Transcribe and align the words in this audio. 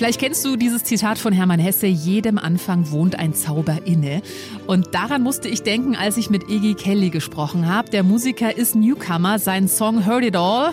Vielleicht 0.00 0.18
kennst 0.18 0.42
du 0.46 0.56
dieses 0.56 0.82
Zitat 0.82 1.18
von 1.18 1.34
Hermann 1.34 1.60
Hesse, 1.60 1.86
jedem 1.86 2.38
Anfang 2.38 2.90
wohnt 2.90 3.18
ein 3.18 3.34
Zauber 3.34 3.80
inne. 3.84 4.22
Und 4.66 4.94
daran 4.94 5.22
musste 5.22 5.50
ich 5.50 5.62
denken, 5.62 5.94
als 5.94 6.16
ich 6.16 6.30
mit 6.30 6.48
Iggy 6.48 6.72
Kelly 6.72 7.10
gesprochen 7.10 7.68
habe. 7.68 7.90
Der 7.90 8.02
Musiker 8.02 8.56
ist 8.56 8.74
Newcomer, 8.74 9.38
sein 9.38 9.68
Song 9.68 10.06
Heard 10.06 10.24
It 10.24 10.36
All 10.36 10.72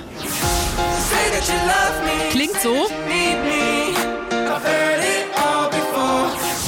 klingt 2.32 2.62
so 2.62 2.86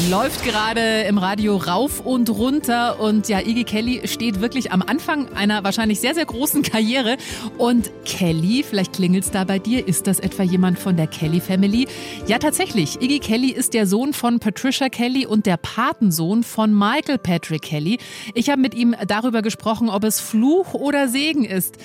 läuft 0.09 0.43
gerade 0.43 1.01
im 1.01 1.19
Radio 1.19 1.57
rauf 1.57 1.99
und 1.99 2.31
runter 2.31 2.99
und 2.99 3.29
ja, 3.29 3.41
Iggy 3.41 3.63
Kelly 3.63 4.07
steht 4.07 4.41
wirklich 4.41 4.71
am 4.71 4.81
Anfang 4.81 5.31
einer 5.33 5.63
wahrscheinlich 5.63 5.99
sehr, 5.99 6.15
sehr 6.15 6.25
großen 6.25 6.63
Karriere. 6.63 7.17
Und 7.59 7.91
Kelly, 8.05 8.65
vielleicht 8.67 8.93
klingelt 8.93 9.25
es 9.25 9.31
da 9.31 9.43
bei 9.43 9.59
dir, 9.59 9.87
ist 9.87 10.07
das 10.07 10.19
etwa 10.19 10.41
jemand 10.41 10.79
von 10.79 10.97
der 10.97 11.05
Kelly 11.05 11.39
Family? 11.39 11.87
Ja, 12.25 12.39
tatsächlich. 12.39 12.99
Iggy 12.99 13.19
Kelly 13.19 13.51
ist 13.51 13.75
der 13.75 13.85
Sohn 13.85 14.13
von 14.13 14.39
Patricia 14.39 14.89
Kelly 14.89 15.27
und 15.27 15.45
der 15.45 15.57
Patensohn 15.57 16.41
von 16.41 16.73
Michael 16.73 17.19
Patrick 17.19 17.61
Kelly. 17.61 17.99
Ich 18.33 18.49
habe 18.49 18.61
mit 18.61 18.73
ihm 18.73 18.95
darüber 19.05 19.43
gesprochen, 19.43 19.89
ob 19.89 20.03
es 20.03 20.19
Fluch 20.19 20.73
oder 20.73 21.07
Segen 21.07 21.45
ist. 21.45 21.77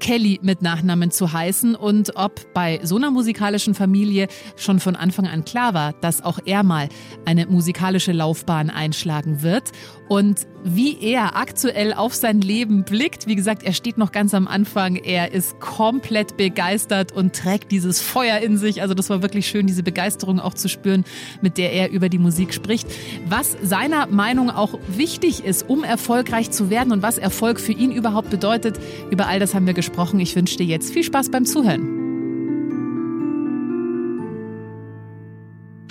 Kelly 0.00 0.38
mit 0.42 0.62
Nachnamen 0.62 1.10
zu 1.10 1.32
heißen 1.32 1.74
und 1.74 2.16
ob 2.16 2.52
bei 2.54 2.80
so 2.82 2.96
einer 2.96 3.10
musikalischen 3.10 3.74
Familie 3.74 4.28
schon 4.56 4.80
von 4.80 4.96
Anfang 4.96 5.26
an 5.26 5.44
klar 5.44 5.74
war, 5.74 5.92
dass 5.94 6.22
auch 6.24 6.38
er 6.44 6.62
mal 6.62 6.88
eine 7.24 7.46
musikalische 7.46 8.12
Laufbahn 8.12 8.70
einschlagen 8.70 9.42
wird 9.42 9.72
und 10.08 10.46
wie 10.64 10.98
er 11.00 11.36
aktuell 11.36 11.92
auf 11.92 12.14
sein 12.14 12.40
Leben 12.40 12.84
blickt. 12.84 13.26
Wie 13.26 13.36
gesagt, 13.36 13.62
er 13.62 13.72
steht 13.72 13.96
noch 13.96 14.10
ganz 14.10 14.34
am 14.34 14.48
Anfang. 14.48 14.96
Er 14.96 15.32
ist 15.32 15.60
komplett 15.60 16.36
begeistert 16.36 17.12
und 17.12 17.34
trägt 17.34 17.70
dieses 17.70 18.00
Feuer 18.00 18.38
in 18.38 18.56
sich. 18.58 18.82
Also 18.82 18.94
das 18.94 19.08
war 19.08 19.22
wirklich 19.22 19.46
schön, 19.46 19.66
diese 19.66 19.82
Begeisterung 19.82 20.40
auch 20.40 20.54
zu 20.54 20.68
spüren, 20.68 21.04
mit 21.42 21.58
der 21.58 21.72
er 21.72 21.90
über 21.90 22.08
die 22.08 22.18
Musik 22.18 22.52
spricht. 22.52 22.88
Was 23.26 23.56
seiner 23.62 24.06
Meinung 24.06 24.50
auch 24.50 24.78
wichtig 24.88 25.44
ist, 25.44 25.68
um 25.68 25.84
erfolgreich 25.84 26.50
zu 26.50 26.70
werden 26.70 26.92
und 26.92 27.02
was 27.02 27.18
Erfolg 27.18 27.60
für 27.60 27.72
ihn 27.72 27.92
überhaupt 27.92 28.30
bedeutet, 28.30 28.78
über 29.10 29.26
all 29.26 29.38
das 29.38 29.54
haben 29.54 29.66
wir 29.66 29.74
gesprochen. 29.74 29.87
Ich 30.20 30.36
wünsche 30.36 30.56
dir 30.56 30.66
jetzt 30.66 30.92
viel 30.92 31.02
Spaß 31.02 31.30
beim 31.30 31.44
Zuhören. 31.44 31.98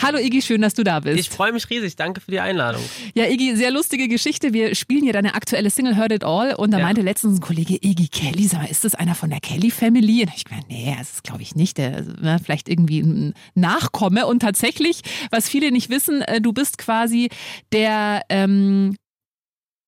Hallo 0.08 0.20
Iggy, 0.20 0.42
schön, 0.42 0.62
dass 0.62 0.74
du 0.74 0.84
da 0.84 1.00
bist. 1.00 1.20
Ich 1.20 1.30
freue 1.30 1.52
mich 1.52 1.70
riesig, 1.70 1.96
danke 1.96 2.22
für 2.22 2.32
die 2.32 2.40
Einladung. 2.40 2.82
Ja, 3.16 3.26
Iggy, 3.26 3.56
sehr 3.56 3.72
lustige 3.72 4.08
Geschichte. 4.08 4.54
Wir 4.54 4.76
spielen 4.76 5.04
hier 5.04 5.12
deine 5.12 5.34
aktuelle 5.34 5.70
Single 5.70 5.98
Heard 5.98 6.12
It 6.12 6.24
All 6.24 6.54
und 6.54 6.72
da 6.72 6.78
ja. 6.78 6.86
meinte 6.86 7.02
letztens 7.02 7.40
ein 7.40 7.42
Kollege 7.42 7.74
Iggy 7.74 8.08
Kelly, 8.08 8.48
sag 8.48 8.62
mal, 8.62 8.70
ist 8.70 8.86
das 8.86 8.96
einer 8.96 9.16
von 9.16 9.30
der 9.30 9.40
Kelly 9.40 9.72
Family? 9.72 10.22
Und 10.22 10.32
ich 10.36 10.46
meine, 10.50 10.64
nee, 10.70 10.96
das 10.98 11.14
ist 11.14 11.24
glaube 11.24 11.42
ich 11.42 11.56
nicht. 11.56 11.78
Der, 11.78 12.04
ne, 12.04 12.40
vielleicht 12.42 12.70
irgendwie 12.70 13.02
ein 13.02 13.34
Nachkomme. 13.56 14.28
Und 14.28 14.40
tatsächlich, 14.40 15.02
was 15.32 15.50
viele 15.50 15.72
nicht 15.72 15.90
wissen, 15.90 16.22
äh, 16.22 16.40
du 16.40 16.54
bist 16.54 16.78
quasi 16.78 17.30
der 17.72 18.22
ähm, 18.30 18.96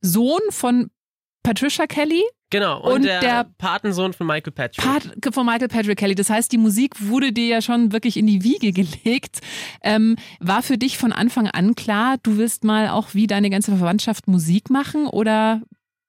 Sohn 0.02 0.42
von 0.50 0.90
Patricia 1.44 1.86
Kelly, 1.86 2.24
Genau, 2.52 2.82
und, 2.82 2.94
und 2.94 3.02
der, 3.04 3.20
der, 3.20 3.46
Patensohn 3.58 4.14
von 4.14 4.26
Michael 4.26 4.52
Patrick. 4.52 4.84
Pat 4.84 5.34
von 5.36 5.46
Michael 5.46 5.68
Patrick 5.68 6.00
Kelly. 6.00 6.16
Das 6.16 6.32
heißt, 6.32 6.52
die 6.52 6.58
Musik 6.58 6.96
wurde 7.00 7.32
dir 7.32 7.46
ja 7.46 7.62
schon 7.62 7.92
wirklich 7.92 8.18
in 8.18 8.26
die 8.26 8.44
Wiege 8.44 8.72
gelegt. 9.04 9.40
Ähm, 9.84 10.16
war 10.40 10.64
für 10.64 10.78
dich 10.78 10.98
von 10.98 11.14
Anfang 11.14 11.48
an 11.48 11.76
klar, 11.76 12.18
du 12.24 12.38
willst 12.38 12.64
mal 12.64 12.90
auch 12.90 13.14
wie 13.14 13.28
deine 13.28 13.50
ganze 13.50 13.76
Verwandtschaft 13.76 14.28
Musik 14.28 14.72
machen? 14.72 15.06
Oder 15.06 15.62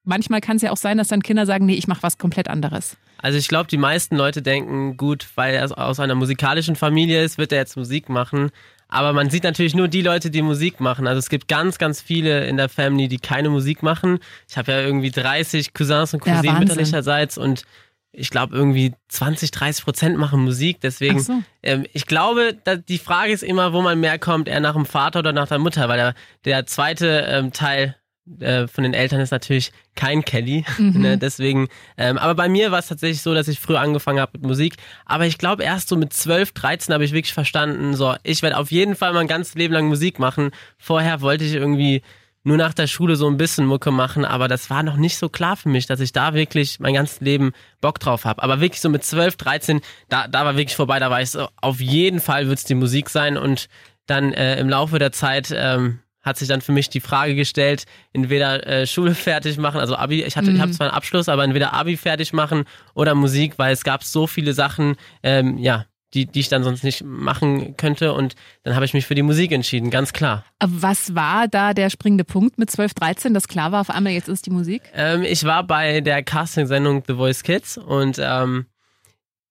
manchmal 0.05 0.41
kann 0.41 0.57
es 0.57 0.63
ja 0.63 0.71
auch 0.71 0.79
sein, 0.79 0.97
dass 0.97 1.09
dann 1.09 1.23
Kinder 1.23 1.45
sagen, 1.45 1.67
nee, 1.67 1.75
ich 1.75 1.89
mache 1.89 2.03
was 2.03 2.17
komplett 2.17 2.49
anderes. 2.49 2.97
Also 3.19 3.37
ich 3.37 3.49
glaube, 3.49 3.69
die 3.69 3.77
meisten 3.77 4.17
Leute 4.17 4.41
denken, 4.41 4.97
gut, 4.97 5.29
weil 5.35 5.55
er 5.55 5.77
aus 5.77 6.01
einer 6.01 6.15
musikalischen 6.15 6.75
Familie 6.75 7.23
ist, 7.23 7.37
wird 7.37 7.53
er 7.53 7.59
jetzt 7.59 7.77
Musik 7.77 8.09
machen. 8.09 8.51
Aber 8.91 9.13
man 9.13 9.31
sieht 9.31 9.45
natürlich 9.45 9.75
nur 9.75 9.89
die 9.89 10.03
Leute, 10.03 10.31
die 10.31 10.43
Musik 10.43 10.81
machen. 10.81 11.07
Also 11.07 11.19
es 11.19 11.29
gibt 11.29 11.49
ganz, 11.49 11.79
ganz 11.79 12.01
viele 12.03 12.47
in 12.47 12.57
der 12.57 12.69
Family, 12.69 13.09
die 13.09 13.19
keine 13.19 13.49
Musik 13.49 13.83
machen. 13.83 14.19
Ich 14.49 14.57
habe 14.57 14.73
ja 14.73 14.81
irgendwie 14.81 15.11
30 15.11 15.73
Cousins 15.73 16.13
und 16.13 16.21
Cousinen 16.21 16.45
ja, 16.45 16.59
mütterlicherseits 16.59 17.39
und 17.39 17.65
ich 18.13 18.31
glaube 18.31 18.57
irgendwie 18.57 18.93
20, 19.09 19.53
30 19.53 19.85
Prozent 19.85 20.19
machen 20.19 20.43
Musik. 20.43 20.81
Deswegen, 20.81 21.21
so. 21.21 21.41
ähm, 21.63 21.87
ich 21.93 22.07
glaube, 22.07 22.57
die 22.89 22.99
Frage 22.99 23.33
ist 23.33 23.45
immer, 23.45 23.73
wo 23.73 23.83
man 23.83 24.01
mehr 24.01 24.19
kommt, 24.19 24.49
eher 24.49 24.61
nach 24.61 24.75
dem 24.75 24.87
Vater 24.87 25.21
oder 25.21 25.33
nach 25.33 25.49
der 25.49 25.61
Mutter, 25.61 25.89
weil 25.89 25.99
der, 25.99 26.15
der 26.45 26.67
zweite 26.67 27.27
ähm, 27.29 27.53
Teil 27.53 27.97
äh, 28.39 28.69
von 28.69 28.85
den 28.85 28.95
Eltern 28.95 29.21
ist 29.21 29.31
natürlich 29.31 29.73
kein 29.95 30.25
Kelly. 30.25 30.65
Mhm. 30.79 31.01
Ne? 31.01 31.19
Deswegen, 31.19 31.69
ähm, 31.97 32.19
aber 32.19 32.35
bei 32.35 32.49
mir 32.49 32.71
war 32.71 32.79
es 32.79 32.89
tatsächlich 32.89 33.23
so, 33.23 33.35
dass 33.35 33.49
ich 33.49 33.59
früher 33.59 33.81
angefangen 33.81 34.21
habe 34.21 34.33
mit 34.35 34.43
Musik. 34.43 34.77
Aber 35.05 35.27
ich 35.27 35.39
glaube, 35.39 35.65
erst 35.65 35.89
so 35.89 35.97
mit 35.97 36.13
12, 36.13 36.53
13 36.53 36.93
habe 36.95 37.05
ich 37.05 37.13
wirklich 37.13 37.35
verstanden, 37.35 37.95
so, 37.95 38.15
ich 38.23 38.43
werde 38.43 38.57
auf 38.57 38.71
jeden 38.71 38.97
Fall 38.97 39.13
mein 39.13 39.27
ganzes 39.27 39.55
Leben 39.55 39.75
lang 39.75 39.89
Musik 39.89 40.19
machen. 40.19 40.51
Vorher 40.79 41.21
wollte 41.21 41.45
ich 41.45 41.55
irgendwie 41.55 42.03
nur 42.43 42.57
nach 42.57 42.73
der 42.73 42.87
Schule 42.87 43.17
so 43.17 43.29
ein 43.29 43.37
bisschen 43.37 43.67
Mucke 43.67 43.91
machen, 43.91 44.25
aber 44.25 44.49
das 44.49 44.71
war 44.71 44.83
noch 44.83 44.97
nicht 44.97 45.19
so 45.19 45.29
klar 45.29 45.57
für 45.57 45.69
mich, 45.69 45.87
dass 45.87 46.01
ich 46.01 46.13
da 46.13 46.33
wirklich 46.33 46.81
mein 46.81 46.95
ganzes 46.95 47.21
Leben 47.21 47.53
Bock 47.81 48.01
drauf 48.01 48.25
habe. 48.25 48.43
Aber 48.43 48.61
wirklich 48.61 48.81
so 48.81 48.89
mit 48.89 49.05
12, 49.05 49.37
13, 49.37 49.81
da, 50.09 50.27
da 50.27 50.45
war 50.45 50.57
wirklich 50.57 50.77
vorbei, 50.77 50.99
da 50.99 51.11
war 51.11 51.21
ich 51.21 51.31
so, 51.31 51.49
auf 51.61 51.81
jeden 51.81 52.21
Fall 52.21 52.49
wird 52.49 52.59
es 52.59 52.65
die 52.65 52.75
Musik 52.75 53.11
sein 53.11 53.37
und 53.37 53.69
dann 54.07 54.33
äh, 54.33 54.59
im 54.59 54.69
Laufe 54.69 54.99
der 54.99 55.13
Zeit 55.13 55.55
ähm, 55.55 56.01
hat 56.23 56.37
sich 56.37 56.49
dann 56.49 56.61
für 56.61 56.73
mich 56.73 56.91
die 56.91 57.01
Frage 57.01 57.35
gestellt, 57.35 57.85
entweder 58.13 58.67
äh, 58.67 58.87
Schule 58.87 59.15
fertig 59.15 59.59
machen, 59.59 59.81
also 59.81 59.97
Abi, 59.97 60.23
ich 60.23 60.37
hatte, 60.37 60.51
mhm. 60.51 60.57
ich 60.57 60.63
habe 60.63 60.73
zwar 60.73 60.89
einen 60.89 60.97
Abschluss, 60.97 61.29
aber 61.29 61.45
entweder 61.45 61.73
Abi 61.73 61.97
fertig 61.97 62.33
machen 62.33 62.65
oder 62.95 63.15
Musik, 63.15 63.55
weil 63.59 63.73
es 63.73 63.85
gab 63.85 64.05
so 64.05 64.27
viele 64.27 64.53
Sachen, 64.53 64.97
ähm, 65.23 65.59
ja, 65.59 65.87
die, 66.15 66.27
die 66.27 66.41
ich 66.41 66.49
dann 66.49 66.65
sonst 66.65 66.83
nicht 66.83 67.05
machen 67.05 67.77
könnte. 67.77 68.13
Und 68.13 68.35
dann 68.65 68.75
habe 68.75 68.85
ich 68.85 68.95
mich 68.95 69.07
für 69.07 69.15
die 69.15 69.23
Musik 69.23 69.53
entschieden, 69.53 69.91
ganz 69.91 70.13
klar. 70.13 70.45
Was 70.59 71.15
war 71.15 71.47
da 71.49 71.73
der 71.73 71.89
springende 71.89 72.25
Punkt 72.25 72.59
mit 72.59 72.71
12, 72.71 72.95
13, 72.95 73.35
dass 73.35 73.49
klar 73.49 73.73
war, 73.73 73.81
auf 73.81 73.91
einmal 73.91 74.13
jetzt 74.13 74.29
ist 74.29 74.47
die 74.47 74.51
Musik? 74.51 74.83
Ähm, 74.93 75.23
ich 75.23 75.45
war 75.45 75.65
bei 75.65 76.01
der 76.01 76.23
Casting-Sendung 76.23 77.05
The 77.07 77.15
Voice 77.15 77.43
Kids 77.43 77.79
und 77.79 78.19
ähm, 78.19 78.67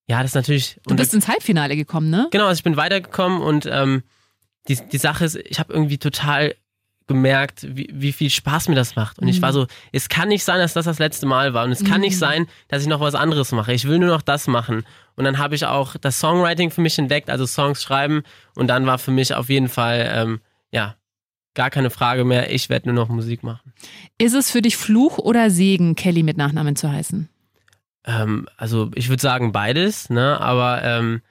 ja, 0.07 0.21
das 0.21 0.31
ist 0.31 0.35
natürlich. 0.35 0.79
Du 0.87 0.95
bist 0.95 1.13
ins 1.13 1.27
Halbfinale 1.27 1.75
gekommen, 1.75 2.09
ne? 2.09 2.27
Genau, 2.31 2.47
also 2.47 2.57
ich 2.57 2.63
bin 2.63 2.77
weitergekommen 2.77 3.41
und 3.41 3.67
ähm, 3.71 4.03
die, 4.67 4.75
die 4.75 4.97
Sache 4.97 5.23
ist, 5.25 5.35
ich 5.35 5.59
habe 5.59 5.71
irgendwie 5.71 5.97
total 5.97 6.55
gemerkt, 7.09 7.65
wie, 7.67 7.89
wie 7.91 8.13
viel 8.13 8.29
Spaß 8.29 8.69
mir 8.69 8.75
das 8.75 8.95
macht. 8.95 9.19
Und 9.19 9.25
mhm. 9.25 9.31
ich 9.31 9.41
war 9.41 9.51
so, 9.51 9.67
es 9.91 10.07
kann 10.07 10.29
nicht 10.29 10.45
sein, 10.45 10.59
dass 10.59 10.73
das 10.73 10.85
das 10.85 10.99
letzte 10.99 11.25
Mal 11.25 11.53
war. 11.53 11.65
Und 11.65 11.71
es 11.71 11.83
kann 11.83 11.95
mhm. 11.95 12.01
nicht 12.01 12.17
sein, 12.17 12.45
dass 12.69 12.83
ich 12.83 12.87
noch 12.87 13.01
was 13.01 13.15
anderes 13.15 13.51
mache. 13.51 13.73
Ich 13.73 13.85
will 13.85 13.99
nur 13.99 14.09
noch 14.09 14.21
das 14.21 14.47
machen. 14.47 14.85
Und 15.15 15.25
dann 15.25 15.39
habe 15.39 15.55
ich 15.55 15.65
auch 15.65 15.97
das 15.97 16.19
Songwriting 16.19 16.71
für 16.71 16.81
mich 16.81 16.97
entdeckt, 16.97 17.29
also 17.29 17.45
Songs 17.45 17.83
schreiben. 17.83 18.21
Und 18.55 18.67
dann 18.67 18.85
war 18.85 18.99
für 18.99 19.11
mich 19.11 19.33
auf 19.33 19.49
jeden 19.49 19.67
Fall, 19.67 20.09
ähm, 20.13 20.39
ja, 20.71 20.95
gar 21.55 21.71
keine 21.71 21.89
Frage 21.89 22.23
mehr, 22.23 22.53
ich 22.53 22.69
werde 22.69 22.87
nur 22.87 22.95
noch 22.95 23.09
Musik 23.09 23.43
machen. 23.43 23.73
Ist 24.19 24.35
es 24.35 24.51
für 24.51 24.61
dich 24.61 24.77
Fluch 24.77 25.17
oder 25.17 25.49
Segen, 25.49 25.95
Kelly 25.95 26.23
mit 26.23 26.37
Nachnamen 26.37 26.75
zu 26.75 26.91
heißen? 26.91 27.27
Ähm, 28.05 28.47
also 28.55 28.91
ich 28.93 29.09
würde 29.09 29.21
sagen 29.21 29.51
beides, 29.51 30.09
ne? 30.09 30.39
Aber 30.39 30.83
ähm, 30.83 31.21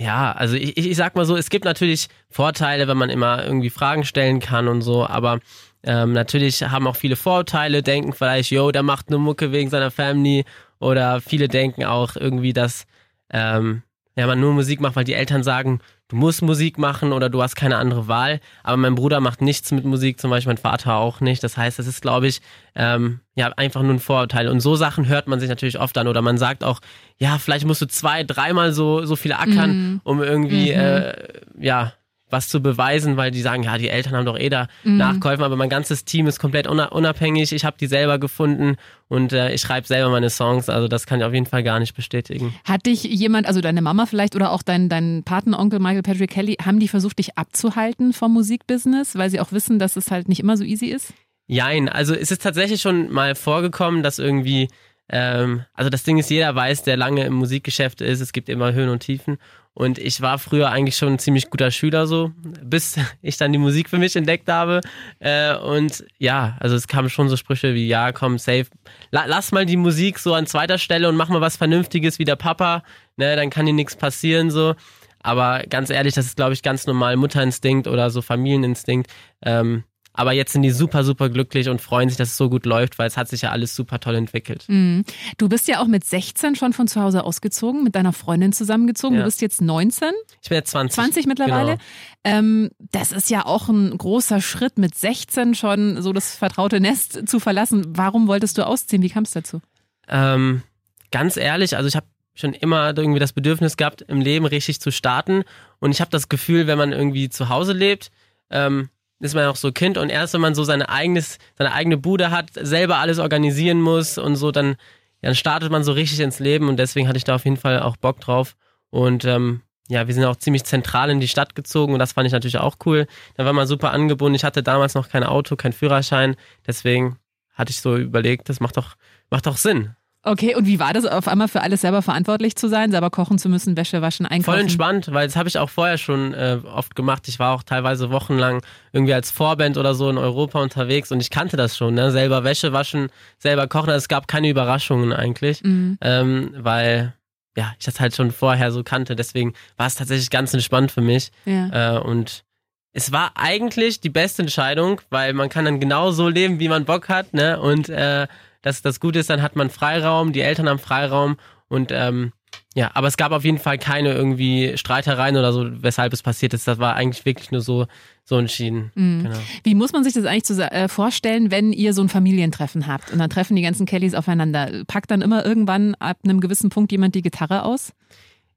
ja, 0.00 0.32
also 0.32 0.56
ich, 0.56 0.78
ich 0.78 0.96
sag 0.96 1.14
mal 1.14 1.26
so, 1.26 1.36
es 1.36 1.50
gibt 1.50 1.66
natürlich 1.66 2.08
Vorteile, 2.30 2.88
wenn 2.88 2.96
man 2.96 3.10
immer 3.10 3.44
irgendwie 3.44 3.68
Fragen 3.68 4.04
stellen 4.04 4.40
kann 4.40 4.66
und 4.66 4.80
so, 4.80 5.06
aber 5.06 5.40
ähm, 5.82 6.14
natürlich 6.14 6.62
haben 6.62 6.86
auch 6.86 6.96
viele 6.96 7.16
Vorurteile, 7.16 7.82
denken 7.82 8.14
vielleicht, 8.14 8.50
yo, 8.50 8.70
der 8.70 8.82
macht 8.82 9.08
eine 9.08 9.18
Mucke 9.18 9.52
wegen 9.52 9.68
seiner 9.68 9.90
Family 9.90 10.46
oder 10.78 11.20
viele 11.20 11.48
denken 11.48 11.84
auch 11.84 12.16
irgendwie, 12.16 12.54
dass 12.54 12.86
ähm, 13.30 13.82
ja, 14.16 14.26
man 14.26 14.40
nur 14.40 14.52
Musik 14.52 14.80
macht, 14.80 14.96
weil 14.96 15.04
die 15.04 15.14
Eltern 15.14 15.42
sagen, 15.42 15.80
du 16.08 16.16
musst 16.16 16.42
Musik 16.42 16.78
machen 16.78 17.12
oder 17.12 17.28
du 17.30 17.42
hast 17.42 17.54
keine 17.54 17.76
andere 17.76 18.08
Wahl. 18.08 18.40
Aber 18.64 18.76
mein 18.76 18.96
Bruder 18.96 19.20
macht 19.20 19.40
nichts 19.40 19.70
mit 19.72 19.84
Musik, 19.84 20.20
zum 20.20 20.30
Beispiel 20.30 20.50
mein 20.50 20.58
Vater 20.58 20.96
auch 20.96 21.20
nicht. 21.20 21.42
Das 21.42 21.56
heißt, 21.56 21.78
das 21.78 21.86
ist, 21.86 22.02
glaube 22.02 22.26
ich, 22.26 22.40
ähm, 22.74 23.20
ja, 23.34 23.48
einfach 23.56 23.82
nur 23.82 23.94
ein 23.94 24.00
Vorurteil. 24.00 24.48
Und 24.48 24.60
so 24.60 24.76
Sachen 24.76 25.06
hört 25.06 25.28
man 25.28 25.40
sich 25.40 25.48
natürlich 25.48 25.78
oft 25.78 25.96
an. 25.96 26.08
Oder 26.08 26.22
man 26.22 26.38
sagt 26.38 26.64
auch, 26.64 26.80
ja, 27.18 27.38
vielleicht 27.38 27.66
musst 27.66 27.82
du 27.82 27.86
zwei, 27.86 28.24
dreimal 28.24 28.72
so, 28.72 29.06
so 29.06 29.16
viel 29.16 29.32
ackern, 29.32 29.70
mhm. 29.70 30.00
um 30.02 30.22
irgendwie, 30.22 30.72
mhm. 30.72 30.80
äh, 30.80 31.14
ja, 31.58 31.92
was 32.30 32.48
zu 32.48 32.60
beweisen, 32.60 33.16
weil 33.16 33.30
die 33.30 33.40
sagen, 33.40 33.62
ja, 33.62 33.78
die 33.78 33.88
Eltern 33.88 34.14
haben 34.14 34.26
doch 34.26 34.38
eh 34.38 34.48
da 34.48 34.68
mhm. 34.84 34.96
nachgeholfen, 34.96 35.44
aber 35.44 35.56
mein 35.56 35.68
ganzes 35.68 36.04
Team 36.04 36.26
ist 36.26 36.38
komplett 36.38 36.66
unabhängig. 36.66 37.52
Ich 37.52 37.64
habe 37.64 37.76
die 37.78 37.86
selber 37.86 38.18
gefunden 38.18 38.76
und 39.08 39.32
äh, 39.32 39.52
ich 39.52 39.60
schreibe 39.60 39.86
selber 39.86 40.10
meine 40.10 40.30
Songs. 40.30 40.68
Also 40.68 40.88
das 40.88 41.06
kann 41.06 41.20
ich 41.20 41.26
auf 41.26 41.34
jeden 41.34 41.46
Fall 41.46 41.62
gar 41.62 41.80
nicht 41.80 41.94
bestätigen. 41.94 42.54
Hat 42.64 42.86
dich 42.86 43.02
jemand, 43.04 43.46
also 43.46 43.60
deine 43.60 43.82
Mama 43.82 44.06
vielleicht 44.06 44.36
oder 44.36 44.52
auch 44.52 44.62
dein, 44.62 44.88
dein 44.88 45.22
Patenonkel 45.24 45.80
Michael 45.80 46.02
Patrick 46.02 46.30
Kelly, 46.30 46.56
haben 46.64 46.78
die 46.78 46.88
versucht, 46.88 47.18
dich 47.18 47.36
abzuhalten 47.36 48.12
vom 48.12 48.32
Musikbusiness, 48.32 49.16
weil 49.16 49.30
sie 49.30 49.40
auch 49.40 49.52
wissen, 49.52 49.78
dass 49.78 49.96
es 49.96 50.10
halt 50.10 50.28
nicht 50.28 50.40
immer 50.40 50.56
so 50.56 50.64
easy 50.64 50.86
ist? 50.86 51.12
Jein, 51.46 51.88
also 51.88 52.14
es 52.14 52.30
ist 52.30 52.42
tatsächlich 52.42 52.80
schon 52.80 53.10
mal 53.10 53.34
vorgekommen, 53.34 54.04
dass 54.04 54.20
irgendwie 54.20 54.68
ähm, 55.12 55.64
also 55.74 55.90
das 55.90 56.04
Ding 56.04 56.18
ist, 56.18 56.30
jeder 56.30 56.54
weiß, 56.54 56.84
der 56.84 56.96
lange 56.96 57.24
im 57.24 57.34
Musikgeschäft 57.34 58.00
ist, 58.00 58.20
es 58.20 58.32
gibt 58.32 58.48
immer 58.48 58.72
Höhen 58.72 58.88
und 58.88 59.00
Tiefen. 59.00 59.38
Und 59.72 59.98
ich 59.98 60.20
war 60.20 60.38
früher 60.38 60.70
eigentlich 60.70 60.96
schon 60.96 61.14
ein 61.14 61.18
ziemlich 61.18 61.48
guter 61.48 61.70
Schüler 61.70 62.06
so, 62.06 62.32
bis 62.62 62.96
ich 63.22 63.36
dann 63.36 63.52
die 63.52 63.58
Musik 63.58 63.88
für 63.88 63.98
mich 63.98 64.14
entdeckt 64.14 64.48
habe. 64.48 64.80
Äh, 65.18 65.56
und 65.56 66.04
ja, 66.18 66.56
also 66.60 66.76
es 66.76 66.86
kamen 66.86 67.10
schon 67.10 67.28
so 67.28 67.36
Sprüche 67.36 67.74
wie, 67.74 67.88
ja, 67.88 68.12
komm, 68.12 68.38
safe, 68.38 68.66
la 69.10 69.24
lass 69.26 69.52
mal 69.52 69.66
die 69.66 69.76
Musik 69.76 70.18
so 70.18 70.34
an 70.34 70.46
zweiter 70.46 70.78
Stelle 70.78 71.08
und 71.08 71.16
mach 71.16 71.28
mal 71.28 71.40
was 71.40 71.56
Vernünftiges 71.56 72.18
wie 72.18 72.24
der 72.24 72.36
Papa, 72.36 72.82
ne, 73.16 73.36
dann 73.36 73.50
kann 73.50 73.66
dir 73.66 73.72
nichts 73.72 73.96
passieren 73.96 74.50
so. 74.50 74.74
Aber 75.22 75.64
ganz 75.68 75.90
ehrlich, 75.90 76.14
das 76.14 76.26
ist, 76.26 76.36
glaube 76.36 76.54
ich, 76.54 76.62
ganz 76.62 76.86
normal 76.86 77.16
Mutterinstinkt 77.16 77.86
oder 77.86 78.10
so 78.10 78.22
Familieninstinkt. 78.22 79.10
Ähm, 79.42 79.84
aber 80.20 80.32
jetzt 80.32 80.52
sind 80.52 80.60
die 80.60 80.70
super, 80.70 81.02
super 81.02 81.30
glücklich 81.30 81.70
und 81.70 81.80
freuen 81.80 82.10
sich, 82.10 82.18
dass 82.18 82.28
es 82.28 82.36
so 82.36 82.50
gut 82.50 82.66
läuft, 82.66 82.98
weil 82.98 83.06
es 83.06 83.16
hat 83.16 83.28
sich 83.28 83.40
ja 83.40 83.52
alles 83.52 83.74
super 83.74 84.00
toll 84.00 84.16
entwickelt. 84.16 84.66
Mhm. 84.68 85.02
Du 85.38 85.48
bist 85.48 85.66
ja 85.66 85.80
auch 85.80 85.86
mit 85.86 86.04
16 86.04 86.56
schon 86.56 86.74
von 86.74 86.88
zu 86.88 87.00
Hause 87.00 87.24
ausgezogen, 87.24 87.82
mit 87.82 87.94
deiner 87.94 88.12
Freundin 88.12 88.52
zusammengezogen. 88.52 89.16
Ja. 89.16 89.22
Du 89.22 89.28
bist 89.28 89.40
jetzt 89.40 89.62
19. 89.62 90.10
Ich 90.42 90.50
bin 90.50 90.56
jetzt 90.56 90.72
20. 90.72 90.94
20 90.94 91.26
mittlerweile. 91.26 91.78
Genau. 92.22 92.38
Ähm, 92.38 92.70
das 92.92 93.12
ist 93.12 93.30
ja 93.30 93.46
auch 93.46 93.70
ein 93.70 93.96
großer 93.96 94.42
Schritt, 94.42 94.76
mit 94.76 94.94
16 94.94 95.54
schon 95.54 96.02
so 96.02 96.12
das 96.12 96.36
vertraute 96.36 96.80
Nest 96.80 97.26
zu 97.26 97.40
verlassen. 97.40 97.86
Warum 97.88 98.28
wolltest 98.28 98.58
du 98.58 98.66
ausziehen? 98.66 99.02
Wie 99.02 99.08
kam 99.08 99.22
es 99.22 99.30
dazu? 99.30 99.62
Ähm, 100.06 100.62
ganz 101.10 101.38
ehrlich, 101.38 101.78
also 101.78 101.88
ich 101.88 101.96
habe 101.96 102.06
schon 102.34 102.52
immer 102.52 102.94
irgendwie 102.94 103.20
das 103.20 103.32
Bedürfnis 103.32 103.78
gehabt, 103.78 104.02
im 104.02 104.20
Leben 104.20 104.44
richtig 104.44 104.82
zu 104.82 104.92
starten. 104.92 105.44
Und 105.78 105.92
ich 105.92 106.02
habe 106.02 106.10
das 106.10 106.28
Gefühl, 106.28 106.66
wenn 106.66 106.76
man 106.76 106.92
irgendwie 106.92 107.30
zu 107.30 107.48
Hause 107.48 107.72
lebt, 107.72 108.10
ähm, 108.50 108.90
ist 109.20 109.34
man 109.34 109.46
auch 109.46 109.56
so 109.56 109.70
Kind 109.70 109.98
und 109.98 110.08
erst 110.08 110.34
wenn 110.34 110.40
man 110.40 110.54
so 110.54 110.64
seine 110.64 110.88
eigenes, 110.88 111.38
seine 111.56 111.72
eigene 111.72 111.96
Bude 111.96 112.30
hat, 112.30 112.50
selber 112.54 112.96
alles 112.96 113.18
organisieren 113.18 113.80
muss 113.80 114.18
und 114.18 114.36
so, 114.36 114.50
dann, 114.50 114.76
dann 115.20 115.34
startet 115.34 115.70
man 115.70 115.84
so 115.84 115.92
richtig 115.92 116.20
ins 116.20 116.38
Leben 116.38 116.68
und 116.68 116.78
deswegen 116.78 117.06
hatte 117.06 117.18
ich 117.18 117.24
da 117.24 117.34
auf 117.34 117.44
jeden 117.44 117.58
Fall 117.58 117.80
auch 117.80 117.96
Bock 117.96 118.20
drauf. 118.20 118.56
Und 118.88 119.24
ähm, 119.24 119.60
ja, 119.88 120.06
wir 120.06 120.14
sind 120.14 120.24
auch 120.24 120.36
ziemlich 120.36 120.64
zentral 120.64 121.10
in 121.10 121.20
die 121.20 121.28
Stadt 121.28 121.54
gezogen 121.54 121.92
und 121.92 121.98
das 121.98 122.12
fand 122.12 122.26
ich 122.26 122.32
natürlich 122.32 122.58
auch 122.58 122.76
cool. 122.86 123.06
Da 123.36 123.44
war 123.44 123.52
man 123.52 123.66
super 123.66 123.92
angebunden. 123.92 124.34
Ich 124.34 124.44
hatte 124.44 124.62
damals 124.62 124.94
noch 124.94 125.08
kein 125.08 125.24
Auto, 125.24 125.56
kein 125.56 125.72
Führerschein, 125.72 126.36
deswegen 126.66 127.18
hatte 127.52 127.70
ich 127.70 127.80
so 127.80 127.96
überlegt, 127.96 128.48
das 128.48 128.60
macht 128.60 128.76
doch, 128.76 128.96
macht 129.28 129.46
doch 129.46 129.58
Sinn. 129.58 129.94
Okay, 130.22 130.54
und 130.54 130.66
wie 130.66 130.78
war 130.78 130.92
das 130.92 131.06
auf 131.06 131.28
einmal 131.28 131.48
für 131.48 131.62
alles 131.62 131.80
selber 131.80 132.02
verantwortlich 132.02 132.54
zu 132.54 132.68
sein, 132.68 132.90
selber 132.90 133.08
kochen 133.08 133.38
zu 133.38 133.48
müssen, 133.48 133.76
Wäsche 133.76 134.02
waschen, 134.02 134.26
einkaufen? 134.26 134.52
Voll 134.52 134.60
entspannt, 134.60 135.08
weil 135.12 135.26
das 135.26 135.34
habe 135.34 135.48
ich 135.48 135.56
auch 135.56 135.70
vorher 135.70 135.96
schon 135.96 136.34
äh, 136.34 136.58
oft 136.62 136.94
gemacht. 136.94 137.26
Ich 137.28 137.38
war 137.38 137.54
auch 137.54 137.62
teilweise 137.62 138.10
wochenlang 138.10 138.60
irgendwie 138.92 139.14
als 139.14 139.30
Vorband 139.30 139.78
oder 139.78 139.94
so 139.94 140.10
in 140.10 140.18
Europa 140.18 140.60
unterwegs 140.60 141.10
und 141.10 141.20
ich 141.20 141.30
kannte 141.30 141.56
das 141.56 141.74
schon, 141.74 141.94
ne? 141.94 142.10
selber 142.10 142.44
Wäsche 142.44 142.74
waschen, 142.74 143.08
selber 143.38 143.66
kochen. 143.66 143.88
Also 143.88 143.98
es 143.98 144.08
gab 144.08 144.28
keine 144.28 144.50
Überraschungen 144.50 145.14
eigentlich, 145.14 145.62
mhm. 145.64 145.96
ähm, 146.02 146.50
weil 146.54 147.14
ja 147.56 147.72
ich 147.78 147.86
das 147.86 147.98
halt 147.98 148.14
schon 148.14 148.30
vorher 148.30 148.72
so 148.72 148.82
kannte. 148.84 149.16
Deswegen 149.16 149.54
war 149.78 149.86
es 149.86 149.94
tatsächlich 149.94 150.28
ganz 150.28 150.52
entspannt 150.52 150.92
für 150.92 151.00
mich 151.00 151.32
ja. 151.46 151.96
äh, 151.96 151.98
und 151.98 152.44
es 152.92 153.12
war 153.12 153.32
eigentlich 153.36 154.00
die 154.00 154.10
beste 154.10 154.42
Entscheidung, 154.42 155.00
weil 155.08 155.32
man 155.32 155.48
kann 155.48 155.64
dann 155.64 155.80
genau 155.80 156.10
so 156.10 156.28
leben, 156.28 156.58
wie 156.58 156.68
man 156.68 156.84
Bock 156.84 157.08
hat, 157.08 157.32
ne? 157.32 157.60
Und 157.60 157.88
äh, 157.88 158.26
das, 158.62 158.82
das 158.82 159.00
Gute 159.00 159.18
ist, 159.18 159.30
dann 159.30 159.42
hat 159.42 159.56
man 159.56 159.70
Freiraum, 159.70 160.32
die 160.32 160.40
Eltern 160.40 160.68
haben 160.68 160.78
Freiraum 160.78 161.36
und 161.68 161.90
ähm, 161.92 162.32
ja, 162.74 162.90
aber 162.94 163.08
es 163.08 163.16
gab 163.16 163.32
auf 163.32 163.44
jeden 163.44 163.58
Fall 163.58 163.78
keine 163.78 164.12
irgendwie 164.12 164.76
Streitereien 164.76 165.36
oder 165.36 165.52
so, 165.52 165.82
weshalb 165.82 166.12
es 166.12 166.22
passiert 166.22 166.54
ist. 166.54 166.68
Das 166.68 166.78
war 166.78 166.94
eigentlich 166.94 167.24
wirklich 167.24 167.50
nur 167.50 167.60
so, 167.60 167.86
so 168.24 168.38
entschieden. 168.38 168.92
Mhm. 168.94 169.24
Genau. 169.24 169.38
Wie 169.64 169.74
muss 169.74 169.92
man 169.92 170.04
sich 170.04 170.14
das 170.14 170.24
eigentlich 170.24 170.44
zu, 170.44 170.54
äh, 170.70 170.88
vorstellen, 170.88 171.50
wenn 171.50 171.72
ihr 171.72 171.94
so 171.94 172.02
ein 172.02 172.08
Familientreffen 172.08 172.86
habt 172.86 173.12
und 173.12 173.18
dann 173.18 173.30
treffen 173.30 173.56
die 173.56 173.62
ganzen 173.62 173.86
Kellys 173.86 174.14
aufeinander? 174.14 174.84
Packt 174.86 175.10
dann 175.10 175.20
immer 175.20 175.44
irgendwann 175.44 175.96
ab 175.96 176.18
einem 176.24 176.40
gewissen 176.40 176.70
Punkt 176.70 176.92
jemand 176.92 177.16
die 177.16 177.22
Gitarre 177.22 177.64
aus? 177.64 177.92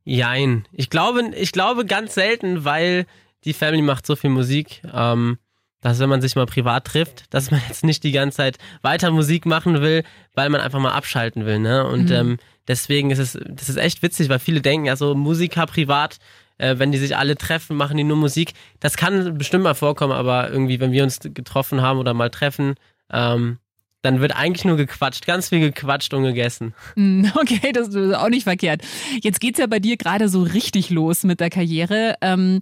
Jein. 0.06 0.68
Ich 0.72 0.90
glaube, 0.90 1.32
ich 1.36 1.52
glaube 1.52 1.86
ganz 1.86 2.14
selten, 2.14 2.66
weil 2.66 3.06
die 3.46 3.54
Family 3.54 3.82
macht 3.82 4.06
so 4.06 4.16
viel 4.16 4.30
Musik. 4.30 4.84
Ähm, 4.94 5.38
dass 5.84 6.00
wenn 6.00 6.10
man 6.10 6.22
sich 6.22 6.36
mal 6.36 6.46
privat 6.46 6.86
trifft, 6.86 7.26
dass 7.32 7.52
man 7.52 7.62
jetzt 7.68 7.84
nicht 7.84 8.04
die 8.04 8.12
ganze 8.12 8.38
Zeit 8.38 8.58
weiter 8.82 9.12
Musik 9.12 9.46
machen 9.46 9.82
will, 9.82 10.04
weil 10.34 10.50
man 10.50 10.62
einfach 10.62 10.80
mal 10.80 10.94
abschalten 10.94 11.46
will. 11.46 11.60
Ne? 11.60 11.86
Und 11.86 12.06
mhm. 12.06 12.16
ähm, 12.16 12.38
deswegen 12.68 13.12
ist 13.12 13.20
es, 13.20 13.38
das 13.48 13.70
ist 13.70 13.78
echt 13.78 14.02
witzig, 14.02 14.30
weil 14.30 14.40
viele 14.40 14.62
denken, 14.62 14.86
ja 14.86 14.96
so 14.96 15.14
Musiker 15.14 15.68
privat, 15.68 16.18
äh, 16.58 16.80
wenn 16.80 16.92
die 16.92 16.98
sich 16.98 17.18
alle 17.18 17.36
treffen, 17.36 17.76
machen 17.76 17.98
die 17.98 18.04
nur 18.04 18.18
Musik. 18.18 18.54
Das 18.80 18.98
kann 18.98 19.38
bestimmt 19.38 19.64
mal 19.64 19.76
vorkommen, 19.76 20.14
aber 20.14 20.50
irgendwie, 20.50 20.80
wenn 20.80 20.92
wir 20.92 21.04
uns 21.04 21.20
getroffen 21.22 21.82
haben 21.82 22.00
oder 22.00 22.14
mal 22.14 22.30
treffen, 22.30 22.76
ähm, 23.12 23.60
dann 24.02 24.20
wird 24.20 24.36
eigentlich 24.36 24.66
nur 24.66 24.76
gequatscht, 24.76 25.26
ganz 25.26 25.50
viel 25.50 25.60
gequatscht 25.62 26.14
und 26.14 26.24
gegessen. 26.24 26.74
Mhm, 26.96 27.32
okay, 27.36 27.72
das 27.72 27.90
ist 27.90 28.16
auch 28.16 28.30
nicht 28.30 28.44
verkehrt. 28.44 28.82
Jetzt 29.22 29.40
geht's 29.40 29.60
ja 29.60 29.68
bei 29.68 29.80
dir 29.80 29.98
gerade 29.98 30.30
so 30.30 30.44
richtig 30.44 30.90
los 30.90 31.24
mit 31.24 31.40
der 31.40 31.50
Karriere. 31.50 32.16
Ähm, 32.22 32.62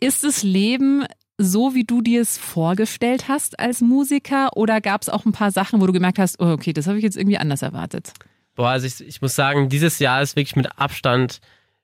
ist 0.00 0.22
das 0.22 0.44
Leben 0.44 1.04
so, 1.38 1.74
wie 1.74 1.84
du 1.84 2.02
dir 2.02 2.20
es 2.20 2.36
vorgestellt 2.36 3.28
hast 3.28 3.58
als 3.60 3.80
Musiker? 3.80 4.56
Oder 4.56 4.80
gab 4.80 5.02
es 5.02 5.08
auch 5.08 5.24
ein 5.24 5.32
paar 5.32 5.52
Sachen, 5.52 5.80
wo 5.80 5.86
du 5.86 5.92
gemerkt 5.92 6.18
hast, 6.18 6.40
oh, 6.40 6.50
okay, 6.50 6.72
das 6.72 6.86
habe 6.88 6.98
ich 6.98 7.04
jetzt 7.04 7.16
irgendwie 7.16 7.38
anders 7.38 7.62
erwartet? 7.62 8.12
Boah, 8.56 8.70
also 8.70 8.86
ich, 8.86 9.00
ich 9.00 9.22
muss 9.22 9.36
sagen, 9.36 9.68
dieses 9.68 10.00
Jahr 10.00 10.20
ist 10.20 10.34
wirklich 10.34 10.56
mit 10.56 10.78
Abstand 10.78 11.40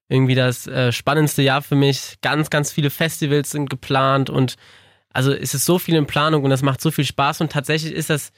irgendwie 0.09 0.35
das 0.35 0.67
äh, 0.67 0.91
spannendste 0.91 1.43
Jahr 1.43 1.63
für 1.63 1.77
mich. 1.77 2.17
Ganz, 2.21 2.51
ganz 2.51 2.73
viele 2.73 2.91
Festivals 2.91 3.51
sind 3.51 3.71
geplant 3.71 4.29
und 4.29 4.57
also 5.11 5.33
es 5.33 5.55
ist 5.55 5.65
so 5.65 5.79
viel 5.79 5.95
in 5.95 6.07
Planung 6.07 6.43
und 6.43 6.51
das 6.51 6.63
macht 6.63 6.81
so 6.81 6.91
viel 6.91 7.05
Spaß 7.05 7.41
und 7.41 7.53
tatsächlich 7.53 7.93
ist 7.93 8.11
das 8.11 8.33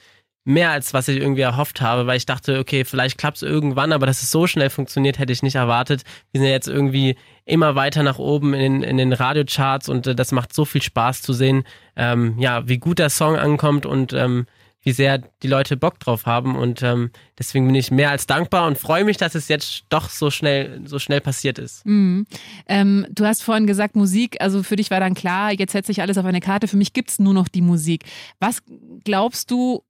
mehr 0.47 0.71
als 0.71 0.93
was 0.93 1.09
ich 1.09 1.17
irgendwie 1.17 1.41
erhofft 1.41 1.81
habe, 1.81 2.07
weil 2.07 2.15
ich 2.15 2.25
dachte, 2.25 2.59
okay, 2.59 2.85
vielleicht 2.85 3.17
klappt 3.17 3.37
es 3.37 3.43
irgendwann, 3.43 3.91
aber 3.91 4.05
dass 4.05 4.23
es 4.23 4.31
so 4.31 4.47
schnell 4.47 4.69
funktioniert, 4.69 5.19
hätte 5.19 5.33
ich 5.33 5.43
nicht 5.43 5.55
erwartet. 5.55 6.03
Wir 6.31 6.39
sind 6.39 6.47
ja 6.47 6.53
jetzt 6.53 6.69
irgendwie 6.69 7.17
immer 7.43 7.75
weiter 7.75 8.01
nach 8.01 8.17
oben 8.17 8.53
in 8.53 8.81
den, 8.81 8.83
in 8.83 8.95
den 8.95 9.11
Radiocharts 9.11 9.89
und 9.89 10.07
äh, 10.07 10.15
das 10.15 10.31
macht 10.31 10.53
so 10.53 10.63
viel 10.63 10.81
Spaß 10.81 11.21
zu 11.21 11.33
sehen, 11.33 11.65
ähm, 11.97 12.39
ja, 12.39 12.65
wie 12.65 12.77
gut 12.77 12.97
der 12.99 13.09
Song 13.09 13.35
ankommt 13.35 13.85
und 13.85 14.13
ähm, 14.13 14.45
wie 14.83 14.93
sehr 14.93 15.17
die 15.43 15.49
Leute 15.49 15.75
Bock 15.75 15.99
drauf 15.99 16.25
haben 16.25 16.55
und 16.55 16.81
ähm, 16.81 17.11
deswegen 17.37 17.65
bin 17.65 17.75
ich 17.75 17.91
mehr 17.91 18.11
als 18.11 18.25
dankbar 18.25 18.67
und 18.67 18.77
freue 18.77 19.03
mich, 19.03 19.17
dass 19.17 19.35
es 19.35 19.49
jetzt 19.49 19.83
doch 19.89 20.09
so 20.09 20.31
schnell 20.31 20.79
so 20.85 20.97
schnell 20.97 21.19
passiert 21.19 21.59
ist. 21.59 21.85
Mhm. 21.85 22.25
Ähm, 22.69 23.05
du 23.11 23.25
hast 23.25 23.43
vorhin 23.43 23.67
gesagt 23.67 23.97
Musik, 23.97 24.37
also 24.39 24.63
für 24.63 24.77
dich 24.77 24.91
war 24.91 25.01
dann 25.01 25.13
klar, 25.13 25.51
jetzt 25.51 25.73
setze 25.73 25.91
ich 25.91 26.01
alles 26.01 26.17
auf 26.17 26.25
eine 26.25 26.39
Karte. 26.39 26.69
Für 26.69 26.77
mich 26.77 26.93
gibt 26.93 27.09
es 27.09 27.19
nur 27.19 27.33
noch 27.33 27.49
die 27.49 27.61
Musik. 27.61 28.05
Was 28.39 28.63
glaubst 29.03 29.51
du 29.51 29.83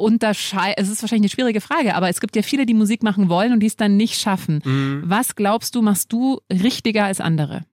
unterscheiden? 0.00 0.74
Es 0.76 0.88
ist 0.88 1.02
wahrscheinlich 1.02 1.30
eine 1.30 1.34
schwierige 1.34 1.60
Frage, 1.60 1.94
aber 1.94 2.08
es 2.08 2.20
gibt 2.20 2.36
ja 2.36 2.42
viele, 2.42 2.66
die 2.66 2.74
Musik 2.74 3.02
machen 3.02 3.28
wollen 3.28 3.52
und 3.52 3.60
die 3.60 3.66
es 3.66 3.76
dann 3.76 3.96
nicht 3.96 4.20
schaffen. 4.20 4.60
Mhm. 4.64 5.02
Was 5.06 5.36
glaubst 5.36 5.74
du, 5.74 5.82
machst 5.82 6.12
du 6.12 6.40
richtiger 6.50 7.04
als 7.04 7.20
andere? 7.20 7.64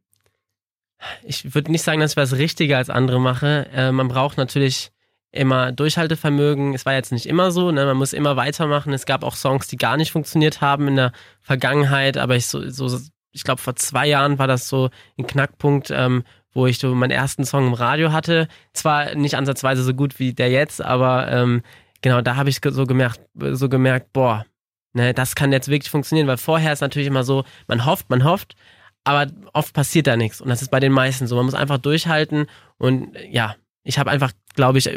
Ich 1.24 1.54
würde 1.54 1.72
nicht 1.72 1.84
sagen, 1.84 2.00
dass 2.00 2.12
ich 2.12 2.18
was 2.18 2.38
richtiger 2.38 2.78
als 2.78 2.90
andere 2.90 3.20
mache. 3.20 3.68
Äh, 3.74 3.92
man 3.92 4.08
braucht 4.08 4.38
natürlich 4.38 4.92
immer 5.32 5.72
Durchhaltevermögen. 5.72 6.74
Es 6.74 6.86
war 6.86 6.94
jetzt 6.94 7.12
nicht 7.12 7.28
immer 7.28 7.52
so, 7.52 7.72
ne? 7.72 7.86
man 7.86 7.98
muss 7.98 8.14
immer 8.14 8.36
weitermachen. 8.36 8.94
Es 8.94 9.06
gab 9.06 9.24
auch 9.24 9.36
Songs, 9.36 9.68
die 9.68 9.78
gar 9.78 9.98
nicht 9.98 10.12
funktioniert 10.12 10.62
haben 10.62 10.88
in 10.88 10.96
der 10.96 11.12
Vergangenheit, 11.42 12.18
aber 12.18 12.36
ich 12.36 12.48
so, 12.48 12.68
so 12.70 13.00
ich 13.32 13.44
glaube 13.44 13.62
vor 13.62 13.76
zwei 13.76 14.08
Jahren 14.08 14.40
war 14.40 14.48
das 14.48 14.68
so 14.68 14.90
ein 15.18 15.28
Knackpunkt, 15.28 15.92
ähm, 15.92 16.24
wo 16.54 16.66
ich 16.66 16.80
so 16.80 16.96
meinen 16.96 17.12
ersten 17.12 17.46
Song 17.46 17.68
im 17.68 17.74
Radio 17.74 18.12
hatte. 18.12 18.48
Zwar 18.74 19.14
nicht 19.16 19.36
ansatzweise 19.36 19.84
so 19.84 19.94
gut 19.94 20.18
wie 20.18 20.34
der 20.34 20.50
jetzt, 20.50 20.82
aber 20.82 21.32
ähm, 21.32 21.62
genau, 22.02 22.22
da 22.22 22.36
habe 22.36 22.50
ich 22.50 22.60
so 22.64 22.86
gemerkt, 22.86 23.22
so 23.36 23.70
gemerkt, 23.70 24.14
boah, 24.14 24.46
ne, 24.94 25.14
das 25.14 25.36
kann 25.36 25.52
jetzt 25.52 25.70
wirklich 25.70 25.90
funktionieren, 25.90 26.28
weil 26.28 26.38
vorher 26.38 26.74
ist 26.74 26.82
natürlich 26.82 27.08
immer 27.08 27.24
so, 27.24 27.44
man 27.68 27.86
hofft, 27.86 28.10
man 28.10 28.24
hofft, 28.24 28.56
aber 29.04 29.28
oft 29.54 29.74
passiert 29.74 30.08
da 30.08 30.18
nichts. 30.18 30.42
Und 30.42 30.50
das 30.50 30.62
ist 30.62 30.70
bei 30.70 30.80
den 30.80 30.92
meisten 30.92 31.28
so. 31.28 31.36
Man 31.38 31.46
muss 31.46 31.54
einfach 31.54 31.78
durchhalten 31.78 32.48
und 32.78 33.16
ja, 33.30 33.56
ich 33.84 34.00
habe 34.00 34.12
einfach, 34.12 34.34
glaube 34.56 34.80
ich, 34.80 34.90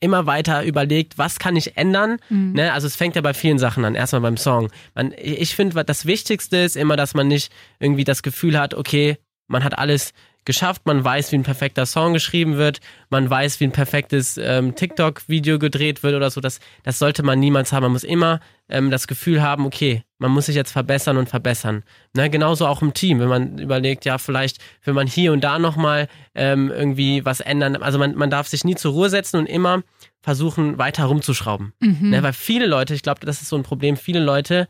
immer 0.00 0.26
weiter 0.26 0.64
überlegt, 0.64 1.18
was 1.18 1.38
kann 1.38 1.56
ich 1.56 1.76
ändern. 1.76 2.18
Mhm. 2.28 2.52
Ne? 2.52 2.72
Also 2.72 2.86
es 2.86 2.96
fängt 2.96 3.16
ja 3.16 3.22
bei 3.22 3.34
vielen 3.34 3.58
Sachen 3.58 3.84
an, 3.84 3.94
erstmal 3.94 4.22
beim 4.22 4.36
Song. 4.36 4.70
Man, 4.94 5.12
ich 5.16 5.54
finde, 5.54 5.84
das 5.84 6.06
Wichtigste 6.06 6.58
ist 6.58 6.76
immer, 6.76 6.96
dass 6.96 7.14
man 7.14 7.28
nicht 7.28 7.52
irgendwie 7.78 8.04
das 8.04 8.22
Gefühl 8.22 8.58
hat, 8.58 8.74
okay, 8.74 9.18
man 9.48 9.64
hat 9.64 9.78
alles 9.78 10.12
geschafft, 10.48 10.86
man 10.86 11.04
weiß, 11.04 11.30
wie 11.30 11.36
ein 11.36 11.42
perfekter 11.42 11.84
Song 11.84 12.14
geschrieben 12.14 12.56
wird, 12.56 12.80
man 13.10 13.28
weiß, 13.28 13.60
wie 13.60 13.64
ein 13.64 13.70
perfektes 13.70 14.38
ähm, 14.38 14.74
TikTok-Video 14.74 15.58
gedreht 15.58 16.02
wird 16.02 16.14
oder 16.14 16.30
so. 16.30 16.40
Das, 16.40 16.58
das 16.84 16.98
sollte 16.98 17.22
man 17.22 17.38
niemals 17.38 17.70
haben. 17.70 17.82
Man 17.82 17.92
muss 17.92 18.02
immer 18.02 18.40
ähm, 18.70 18.90
das 18.90 19.06
Gefühl 19.06 19.42
haben, 19.42 19.66
okay, 19.66 20.04
man 20.16 20.30
muss 20.30 20.46
sich 20.46 20.56
jetzt 20.56 20.72
verbessern 20.72 21.18
und 21.18 21.28
verbessern. 21.28 21.84
Ne, 22.16 22.30
genauso 22.30 22.66
auch 22.66 22.80
im 22.80 22.94
Team, 22.94 23.20
wenn 23.20 23.28
man 23.28 23.58
überlegt, 23.58 24.06
ja, 24.06 24.16
vielleicht 24.16 24.58
will 24.84 24.94
man 24.94 25.06
hier 25.06 25.34
und 25.34 25.44
da 25.44 25.58
nochmal 25.58 26.08
ähm, 26.34 26.70
irgendwie 26.70 27.26
was 27.26 27.40
ändern. 27.40 27.76
Also 27.76 27.98
man, 27.98 28.14
man 28.14 28.30
darf 28.30 28.48
sich 28.48 28.64
nie 28.64 28.74
zur 28.74 28.92
Ruhe 28.92 29.10
setzen 29.10 29.36
und 29.36 29.46
immer 29.46 29.82
versuchen, 30.22 30.78
weiter 30.78 31.04
rumzuschrauben. 31.04 31.74
Mhm. 31.80 32.08
Ne, 32.08 32.22
weil 32.22 32.32
viele 32.32 32.66
Leute, 32.66 32.94
ich 32.94 33.02
glaube, 33.02 33.20
das 33.26 33.42
ist 33.42 33.50
so 33.50 33.56
ein 33.56 33.64
Problem, 33.64 33.98
viele 33.98 34.20
Leute 34.20 34.66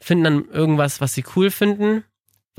finden 0.00 0.24
dann 0.24 0.44
irgendwas, 0.50 1.02
was 1.02 1.12
sie 1.12 1.24
cool 1.36 1.50
finden, 1.50 2.04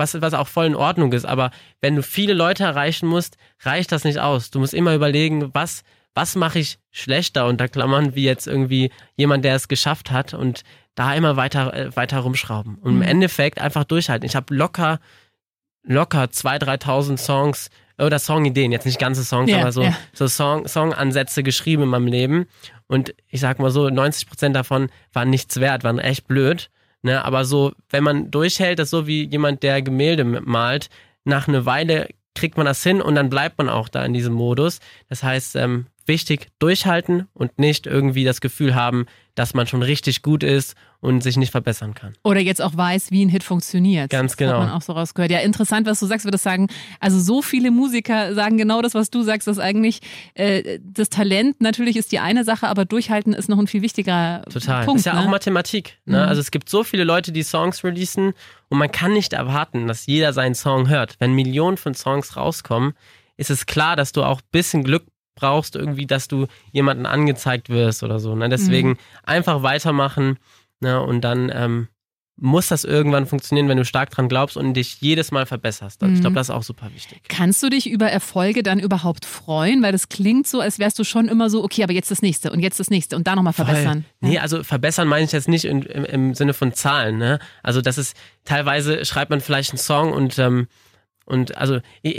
was, 0.00 0.20
was 0.20 0.34
auch 0.34 0.48
voll 0.48 0.66
in 0.66 0.74
Ordnung 0.74 1.12
ist. 1.12 1.24
Aber 1.24 1.52
wenn 1.80 1.94
du 1.94 2.02
viele 2.02 2.34
Leute 2.34 2.64
erreichen 2.64 3.06
musst, 3.06 3.36
reicht 3.60 3.92
das 3.92 4.02
nicht 4.02 4.18
aus. 4.18 4.50
Du 4.50 4.58
musst 4.58 4.74
immer 4.74 4.94
überlegen, 4.94 5.50
was, 5.54 5.82
was 6.14 6.34
mache 6.34 6.58
ich 6.58 6.78
schlechter 6.90 7.46
unter 7.46 7.68
Klammern, 7.68 8.16
wie 8.16 8.24
jetzt 8.24 8.48
irgendwie 8.48 8.90
jemand, 9.14 9.44
der 9.44 9.54
es 9.54 9.68
geschafft 9.68 10.10
hat 10.10 10.34
und 10.34 10.62
da 10.96 11.14
immer 11.14 11.36
weiter, 11.36 11.72
äh, 11.74 11.94
weiter 11.94 12.18
rumschrauben. 12.20 12.76
Und 12.76 12.96
mhm. 12.96 13.02
im 13.02 13.08
Endeffekt 13.08 13.60
einfach 13.60 13.84
durchhalten. 13.84 14.26
Ich 14.26 14.34
habe 14.34 14.52
locker, 14.54 14.98
locker 15.84 16.24
2.000, 16.24 16.82
3.000 16.82 17.16
Songs 17.18 17.70
oder 17.98 18.18
Songideen, 18.18 18.72
jetzt 18.72 18.86
nicht 18.86 18.98
ganze 18.98 19.22
Songs, 19.22 19.50
yeah, 19.50 19.60
aber 19.60 19.72
so, 19.72 19.82
yeah. 19.82 19.96
so 20.14 20.26
Song, 20.26 20.66
Songansätze 20.66 21.42
geschrieben 21.42 21.82
in 21.82 21.88
meinem 21.90 22.06
Leben. 22.06 22.46
Und 22.86 23.14
ich 23.28 23.40
sag 23.40 23.58
mal 23.58 23.70
so, 23.70 23.90
90 23.90 24.26
Prozent 24.26 24.56
davon 24.56 24.88
waren 25.12 25.28
nichts 25.28 25.60
wert, 25.60 25.84
waren 25.84 25.98
echt 25.98 26.26
blöd. 26.26 26.70
Ne? 27.02 27.24
Aber 27.24 27.44
so, 27.44 27.72
wenn 27.88 28.04
man 28.04 28.30
durchhält, 28.30 28.78
das 28.78 28.86
ist 28.86 28.90
so 28.90 29.06
wie 29.06 29.24
jemand, 29.26 29.62
der 29.62 29.82
Gemälde 29.82 30.24
malt, 30.24 30.90
nach 31.24 31.48
einer 31.48 31.66
Weile 31.66 32.08
kriegt 32.34 32.56
man 32.56 32.66
das 32.66 32.82
hin 32.82 33.00
und 33.02 33.14
dann 33.14 33.30
bleibt 33.30 33.58
man 33.58 33.68
auch 33.68 33.88
da 33.88 34.04
in 34.04 34.14
diesem 34.14 34.34
Modus. 34.34 34.80
Das 35.08 35.22
heißt, 35.22 35.56
ähm, 35.56 35.86
wichtig 36.06 36.48
durchhalten 36.58 37.28
und 37.32 37.58
nicht 37.58 37.86
irgendwie 37.86 38.24
das 38.24 38.40
Gefühl 38.40 38.74
haben, 38.74 39.06
dass 39.34 39.54
man 39.54 39.66
schon 39.66 39.82
richtig 39.82 40.22
gut 40.22 40.42
ist 40.42 40.74
und 41.00 41.22
sich 41.22 41.36
nicht 41.36 41.50
verbessern 41.50 41.94
kann. 41.94 42.14
Oder 42.24 42.40
jetzt 42.40 42.60
auch 42.60 42.76
weiß, 42.76 43.10
wie 43.10 43.24
ein 43.24 43.28
Hit 43.28 43.42
funktioniert. 43.42 44.10
Ganz 44.10 44.36
genau. 44.36 44.52
Das 44.52 44.60
hat 44.60 44.68
man 44.68 44.76
auch 44.76 44.82
so 44.82 44.92
rausgehört. 44.92 45.30
Ja, 45.30 45.38
interessant, 45.38 45.86
was 45.86 46.00
du 46.00 46.06
sagst, 46.06 46.26
würde 46.26 46.36
ich 46.36 46.42
sagen. 46.42 46.66
Also 46.98 47.18
so 47.18 47.40
viele 47.40 47.70
Musiker 47.70 48.34
sagen 48.34 48.58
genau 48.58 48.82
das, 48.82 48.94
was 48.94 49.10
du 49.10 49.22
sagst, 49.22 49.48
dass 49.48 49.58
eigentlich 49.58 50.00
äh, 50.34 50.78
das 50.82 51.08
Talent 51.08 51.60
natürlich 51.60 51.96
ist 51.96 52.12
die 52.12 52.18
eine 52.18 52.44
Sache, 52.44 52.68
aber 52.68 52.84
durchhalten 52.84 53.32
ist 53.32 53.48
noch 53.48 53.58
ein 53.58 53.66
viel 53.66 53.82
wichtigerer 53.82 54.42
Total. 54.50 54.84
Punkt. 54.84 55.00
Ist 55.00 55.06
ja 55.06 55.14
ne? 55.14 55.20
auch 55.20 55.28
Mathematik. 55.28 55.98
Ne? 56.04 56.18
Mhm. 56.18 56.28
Also 56.28 56.40
es 56.40 56.50
gibt 56.50 56.68
so 56.68 56.84
viele 56.84 57.04
Leute, 57.04 57.32
die 57.32 57.42
Songs 57.42 57.82
releasen 57.82 58.34
und 58.68 58.78
man 58.78 58.92
kann 58.92 59.12
nicht 59.12 59.32
erwarten, 59.32 59.86
dass 59.86 60.06
jeder 60.06 60.32
seinen 60.32 60.54
Song 60.54 60.88
hört. 60.88 61.16
Wenn 61.18 61.32
Millionen 61.32 61.76
von 61.76 61.94
Songs 61.94 62.36
rauskommen, 62.36 62.92
ist 63.36 63.50
es 63.50 63.64
klar, 63.64 63.96
dass 63.96 64.12
du 64.12 64.22
auch 64.22 64.40
ein 64.40 64.48
bisschen 64.52 64.84
Glück 64.84 65.04
brauchst 65.40 65.74
irgendwie, 65.74 66.06
dass 66.06 66.28
du 66.28 66.46
jemanden 66.72 67.06
angezeigt 67.06 67.70
wirst 67.70 68.02
oder 68.02 68.18
so. 68.20 68.34
Ne? 68.34 68.48
Deswegen 68.48 68.90
mhm. 68.90 68.98
einfach 69.24 69.62
weitermachen 69.62 70.38
ne? 70.80 71.00
und 71.00 71.22
dann 71.22 71.50
ähm, 71.52 71.88
muss 72.42 72.68
das 72.68 72.84
irgendwann 72.84 73.26
funktionieren, 73.26 73.68
wenn 73.68 73.76
du 73.76 73.84
stark 73.84 74.10
dran 74.10 74.28
glaubst 74.28 74.56
und 74.56 74.72
dich 74.72 75.00
jedes 75.00 75.30
Mal 75.30 75.44
verbesserst. 75.44 76.02
Also 76.02 76.10
mhm. 76.10 76.14
Ich 76.16 76.20
glaube, 76.22 76.34
das 76.34 76.48
ist 76.48 76.54
auch 76.54 76.62
super 76.62 76.90
wichtig. 76.94 77.20
Kannst 77.28 77.62
du 77.62 77.68
dich 77.68 77.88
über 77.90 78.10
Erfolge 78.10 78.62
dann 78.62 78.78
überhaupt 78.78 79.26
freuen? 79.26 79.82
Weil 79.82 79.92
das 79.92 80.08
klingt 80.08 80.46
so, 80.46 80.60
als 80.60 80.78
wärst 80.78 80.98
du 80.98 81.04
schon 81.04 81.28
immer 81.28 81.50
so, 81.50 81.62
okay, 81.62 81.82
aber 81.82 81.92
jetzt 81.92 82.10
das 82.10 82.22
nächste 82.22 82.50
und 82.50 82.60
jetzt 82.60 82.80
das 82.80 82.88
nächste 82.88 83.16
und 83.16 83.26
da 83.26 83.36
nochmal 83.36 83.52
verbessern. 83.52 84.04
Voll. 84.20 84.30
Nee, 84.30 84.38
also 84.38 84.62
verbessern 84.62 85.06
meine 85.06 85.26
ich 85.26 85.32
jetzt 85.32 85.48
nicht 85.48 85.66
in, 85.66 85.82
im, 85.82 86.04
im, 86.04 86.34
Sinne 86.34 86.54
von 86.54 86.72
Zahlen. 86.72 87.18
Ne? 87.18 87.38
Also 87.62 87.82
das 87.82 87.98
ist, 87.98 88.16
teilweise 88.44 89.04
schreibt 89.04 89.30
man 89.30 89.40
vielleicht 89.40 89.72
einen 89.72 89.78
Song 89.78 90.12
und 90.12 90.38
ähm, 90.38 90.66
und 91.26 91.56
also, 91.56 91.78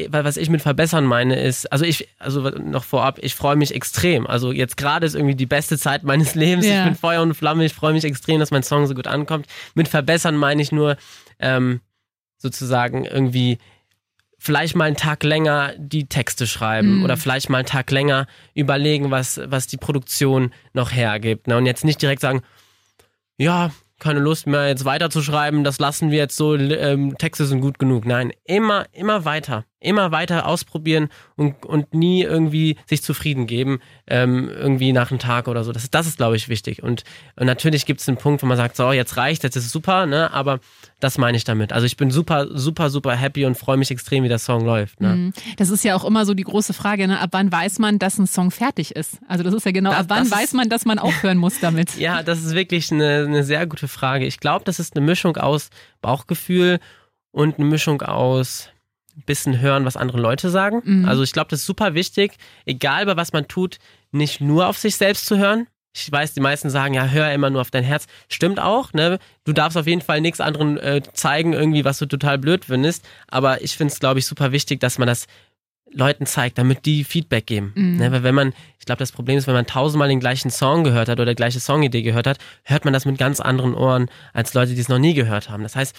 was 0.10 0.38
ich 0.38 0.50
mit 0.50 0.62
verbessern 0.62 1.06
meine, 1.06 1.38
ist, 1.40 1.72
also 1.72 1.84
ich, 1.84 2.08
also 2.18 2.42
noch 2.42 2.86
vorab, 2.86 3.20
ich 3.22 3.36
freue 3.36 3.58
mich 3.58 3.76
extrem. 3.76 4.26
Also 4.26 4.54
jetzt 4.54 4.78
gerade 4.78 5.06
ist 5.06 5.16
irgendwie 5.16 5.36
die 5.36 5.46
beste 5.46 5.78
Zeit 5.78 6.04
meines 6.04 6.36
Lebens. 6.36 6.66
Ja. 6.66 6.80
Ich 6.80 6.86
bin 6.86 6.96
Feuer 6.96 7.22
und 7.22 7.34
Flamme, 7.34 7.66
ich 7.66 7.74
freue 7.74 7.94
mich 7.94 8.06
extrem, 8.06 8.40
dass 8.40 8.52
mein 8.52 8.64
Song 8.64 8.88
so 8.88 8.96
gut 8.96 9.08
ankommt. 9.08 9.48
Mit 9.76 9.90
verbessern 9.90 10.38
meine 10.38 10.62
ich 10.62 10.72
nur, 10.72 10.96
ähm, 11.40 11.82
sozusagen 12.38 13.06
irgendwie 13.06 13.58
vielleicht 14.40 14.76
mal 14.76 14.86
einen 14.86 14.96
Tag 14.96 15.24
länger 15.24 15.74
die 15.78 16.08
Texte 16.08 16.48
schreiben 16.48 16.98
mhm. 16.98 17.04
oder 17.04 17.16
vielleicht 17.16 17.50
mal 17.50 17.60
einen 17.60 17.68
Tag 17.68 17.92
länger 17.92 18.26
überlegen, 18.56 19.12
was, 19.12 19.40
was 19.46 19.68
die 19.68 19.78
Produktion 19.78 20.52
noch 20.74 20.92
hergibt. 20.92 21.48
Ne? 21.48 21.58
Und 21.58 21.68
jetzt 21.68 21.86
nicht 21.86 22.02
direkt 22.02 22.22
sagen, 22.22 22.42
ja, 23.38 23.72
keine 24.02 24.20
Lust 24.20 24.48
mehr 24.48 24.68
jetzt 24.68 24.84
weiterzuschreiben, 24.84 25.64
das 25.64 25.80
lassen 25.80 26.12
wir 26.12 26.18
jetzt 26.18 26.36
so, 26.36 26.56
ähm, 26.56 27.18
Texte 27.18 27.46
sind 27.46 27.62
gut 27.62 27.80
genug. 27.80 28.06
Nein, 28.06 28.34
immer, 28.44 28.86
immer 28.92 29.24
weiter 29.24 29.64
immer 29.82 30.12
weiter 30.12 30.46
ausprobieren 30.46 31.10
und, 31.36 31.66
und 31.66 31.94
nie 31.94 32.24
irgendwie 32.24 32.78
sich 32.86 33.04
zufrieden 33.04 33.48
geben, 33.48 33.80
ähm, 34.08 34.50
irgendwie 34.50 34.94
nach 34.94 35.12
einem 35.12 35.20
Tag 35.20 35.48
oder 35.48 35.64
so. 35.64 35.72
Das, 35.72 35.90
das 35.90 36.08
ist, 36.08 36.18
glaube 36.18 36.36
ich, 36.36 36.48
wichtig. 36.48 36.84
Und, 36.84 37.04
und 37.36 37.48
natürlich 37.48 37.86
gibt 37.86 38.00
es 38.00 38.08
einen 38.08 38.18
Punkt, 38.18 38.44
wo 38.44 38.46
man 38.46 38.58
sagt, 38.58 38.76
so, 38.76 38.92
jetzt 38.92 39.18
reicht, 39.18 39.44
jetzt 39.44 39.56
ist 39.56 39.66
es 39.66 39.72
super, 39.72 40.06
ne? 40.06 40.32
Aber 40.32 40.60
das 41.00 41.18
meine 41.18 41.36
ich 41.36 41.44
damit. 41.44 41.74
Also 41.74 41.86
ich 41.86 41.98
bin 41.98 42.12
super, 42.12 42.48
super, 42.52 42.90
super 42.90 43.16
happy 43.16 43.46
und 43.46 43.58
freue 43.58 43.78
mich 43.78 43.92
extrem, 43.92 44.24
wie 44.24 44.30
der 44.30 44.40
Song 44.40 44.64
läuft. 44.64 45.02
Ne? 45.02 45.16
Mhm. 45.16 45.34
Das 45.58 45.70
ist 45.70 45.84
ja 45.84 45.96
auch 45.96 46.06
immer 46.06 46.26
so 46.26 46.34
die 46.34 46.44
große 46.44 46.74
Frage, 46.74 47.08
ne? 47.08 47.20
ab 47.20 47.30
wann 47.34 47.52
weiß 47.52 47.80
man, 47.80 47.98
dass 48.00 48.20
ein 48.20 48.28
Song 48.28 48.52
fertig 48.52 48.96
ist? 48.96 49.18
Also 49.28 49.44
das 49.44 49.54
ist 49.54 49.66
ja 49.66 49.72
genau, 49.72 49.90
das, 49.90 50.02
ab 50.02 50.06
wann 50.10 50.30
weiß 50.30 50.54
man, 50.54 50.70
dass 50.70 50.86
man 50.86 51.00
aufhören 51.00 51.38
muss 51.38 51.60
damit? 51.60 51.96
ja, 51.98 52.22
das 52.24 52.44
ist 52.44 52.54
wirklich 52.54 52.92
eine, 52.92 53.26
eine 53.28 53.44
sehr 53.44 53.66
gute 53.66 53.88
Frage. 53.88 54.26
Ich 54.26 54.40
glaube, 54.40 54.64
das 54.64 54.80
ist 54.80 54.96
eine 54.96 55.04
Mischung 55.04 55.38
aus 55.38 55.70
Bauchgefühl 56.02 56.80
und 57.32 57.58
eine 57.58 57.66
Mischung 57.66 58.02
aus 58.02 58.70
bisschen 59.26 59.60
hören, 59.60 59.86
was 59.86 59.98
andere 59.98 60.20
Leute 60.20 60.50
sagen. 60.50 60.82
Mhm. 60.84 61.06
Also 61.06 61.24
ich 61.24 61.34
glaube, 61.34 61.50
das 61.50 61.62
ist 61.62 61.66
super 61.66 61.94
wichtig, 61.94 62.34
egal 62.66 63.06
bei 63.06 63.18
was 63.18 63.34
man 63.34 63.48
tut, 63.48 63.78
nicht 64.12 64.42
nur 64.42 64.68
auf 64.68 64.78
sich 64.78 64.96
selbst 64.96 65.26
zu 65.26 65.38
hören. 65.38 65.68
Ich 65.94 66.10
weiß, 66.10 66.34
die 66.34 66.40
meisten 66.40 66.70
sagen, 66.70 66.94
ja, 66.94 67.06
hör 67.06 67.34
immer 67.34 67.50
nur 67.50 67.62
auf 67.62 67.72
dein 67.72 67.84
Herz. 67.84 68.08
Stimmt 68.30 68.62
auch, 68.62 68.94
ne? 68.94 69.20
Du 69.44 69.52
darfst 69.52 69.78
auf 69.78 69.88
jeden 69.88 70.02
Fall 70.02 70.22
nichts 70.22 70.40
anderen 70.40 70.78
äh, 70.78 71.02
zeigen, 71.14 71.52
irgendwie, 71.52 71.84
was 71.84 71.98
du 72.00 72.06
total 72.06 72.38
blöd 72.38 72.64
findest. 72.64 73.06
Aber 73.28 73.62
ich 73.62 73.76
finde 73.76 73.92
es, 73.92 74.00
glaube 74.00 74.20
ich, 74.20 74.26
super 74.26 74.54
wichtig, 74.54 74.80
dass 74.80 74.98
man 74.98 75.08
das 75.08 75.28
Leuten 75.94 76.26
zeigt, 76.26 76.58
damit 76.58 76.86
die 76.86 77.04
Feedback 77.04 77.46
geben. 77.46 77.74
Mhm. 77.76 77.98
Ne? 77.98 78.12
Weil 78.12 78.24
wenn 78.24 78.36
man, 78.36 78.54
ich 78.80 78.86
glaube, 78.86 79.00
das 79.00 79.12
Problem 79.12 79.38
ist, 79.38 79.48
wenn 79.48 79.54
man 79.54 79.66
tausendmal 79.66 80.08
den 80.08 80.20
gleichen 80.20 80.50
Song 80.50 80.84
gehört 80.84 81.10
hat 81.10 81.20
oder 81.20 81.32
die 81.32 81.36
gleiche 81.36 81.60
Songidee 81.60 82.02
gehört 82.02 82.28
hat, 82.28 82.38
hört 82.64 82.86
man 82.86 82.94
das 82.94 83.06
mit 83.06 83.18
ganz 83.18 83.40
anderen 83.40 83.74
Ohren 83.74 84.10
als 84.34 84.54
Leute, 84.54 84.74
die 84.74 84.82
es 84.82 84.90
noch 84.90 85.00
nie 85.00 85.14
gehört 85.14 85.50
haben. 85.50 85.64
Das 85.64 85.76
heißt, 85.76 85.96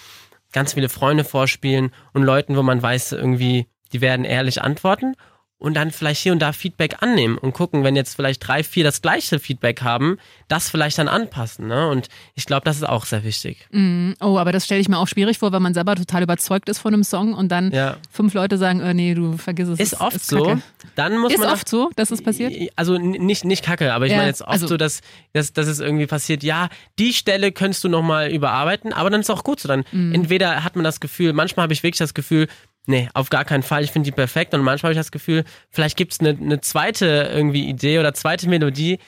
ganz 0.53 0.73
viele 0.73 0.89
Freunde 0.89 1.23
vorspielen 1.23 1.91
und 2.13 2.23
Leuten, 2.23 2.55
wo 2.55 2.63
man 2.63 2.81
weiß, 2.81 3.11
irgendwie, 3.11 3.67
die 3.91 4.01
werden 4.01 4.23
ehrlich 4.23 4.61
antworten 4.61 5.15
und 5.63 5.75
dann 5.75 5.91
vielleicht 5.91 6.21
hier 6.21 6.33
und 6.33 6.39
da 6.39 6.51
Feedback 6.51 6.97
annehmen 6.99 7.37
und 7.37 7.53
gucken, 7.53 7.85
wenn 7.85 7.95
jetzt 7.95 8.17
vielleicht 8.17 8.45
drei, 8.45 8.65
vier 8.65 8.83
das 8.83 9.01
gleiche 9.01 9.39
Feedback 9.39 9.81
haben, 9.81 10.17
das 10.49 10.69
vielleicht 10.69 10.97
dann 10.97 11.07
anpassen. 11.07 11.67
Ne? 11.67 11.87
Und 11.87 12.09
ich 12.35 12.45
glaube, 12.45 12.65
das 12.65 12.75
ist 12.75 12.83
auch 12.83 13.05
sehr 13.05 13.23
wichtig. 13.23 13.65
Mm, 13.71 14.11
oh, 14.19 14.37
aber 14.37 14.51
das 14.51 14.65
stelle 14.65 14.81
ich 14.81 14.89
mir 14.89 14.97
auch 14.97 15.07
schwierig 15.07 15.39
vor, 15.39 15.53
wenn 15.53 15.61
man 15.61 15.73
selber 15.73 15.95
total 15.95 16.21
überzeugt 16.21 16.67
ist 16.67 16.79
von 16.79 16.93
einem 16.93 17.05
Song 17.05 17.33
und 17.33 17.49
dann 17.49 17.71
ja. 17.71 17.95
fünf 18.11 18.33
Leute 18.33 18.57
sagen, 18.57 18.81
oh, 18.83 18.91
nee, 18.91 19.13
du 19.13 19.37
vergiss 19.37 19.69
es. 19.69 19.79
Ist 19.79 20.01
oft 20.01 20.17
ist 20.17 20.27
so. 20.27 20.59
Dann 20.95 21.17
muss 21.17 21.31
ist 21.31 21.39
man 21.39 21.47
oft 21.47 21.69
so, 21.69 21.91
dass 21.95 22.11
es 22.11 22.21
passiert? 22.21 22.53
Also 22.75 22.97
nicht, 22.97 23.45
nicht 23.45 23.63
kacke, 23.63 23.93
aber 23.93 24.05
ich 24.05 24.11
ja, 24.11 24.17
meine 24.17 24.27
jetzt 24.27 24.41
oft 24.41 24.51
also, 24.51 24.67
so, 24.67 24.75
dass, 24.75 24.99
dass, 25.31 25.53
dass 25.53 25.67
es 25.67 25.79
irgendwie 25.79 26.07
passiert, 26.07 26.43
ja, 26.43 26.67
die 26.99 27.13
Stelle 27.13 27.53
könntest 27.53 27.85
du 27.85 27.87
nochmal 27.87 28.29
überarbeiten, 28.33 28.91
aber 28.91 29.09
dann 29.09 29.21
ist 29.21 29.29
es 29.29 29.35
auch 29.35 29.45
gut 29.45 29.61
so. 29.61 29.69
Dann 29.69 29.85
mm. 29.93 30.13
entweder 30.13 30.65
hat 30.65 30.75
man 30.75 30.83
das 30.83 30.99
Gefühl, 30.99 31.31
manchmal 31.31 31.63
habe 31.63 31.73
ich 31.73 31.83
wirklich 31.83 31.99
das 31.99 32.13
Gefühl, 32.13 32.49
Nee, 32.85 33.09
auf 33.13 33.29
gar 33.29 33.45
keinen 33.45 33.63
Fall. 33.63 33.83
Ich 33.83 33.91
finde 33.91 34.07
die 34.07 34.15
perfekt 34.15 34.53
und 34.53 34.61
manchmal 34.61 34.89
habe 34.89 34.93
ich 34.93 34.99
das 34.99 35.11
Gefühl, 35.11 35.45
vielleicht 35.69 35.95
gibt 35.95 36.13
es 36.13 36.19
eine, 36.19 36.29
eine 36.29 36.61
zweite 36.61 37.29
irgendwie 37.33 37.67
Idee 37.69 37.99
oder 37.99 38.13
zweite 38.13 38.49
Melodie, 38.49 38.99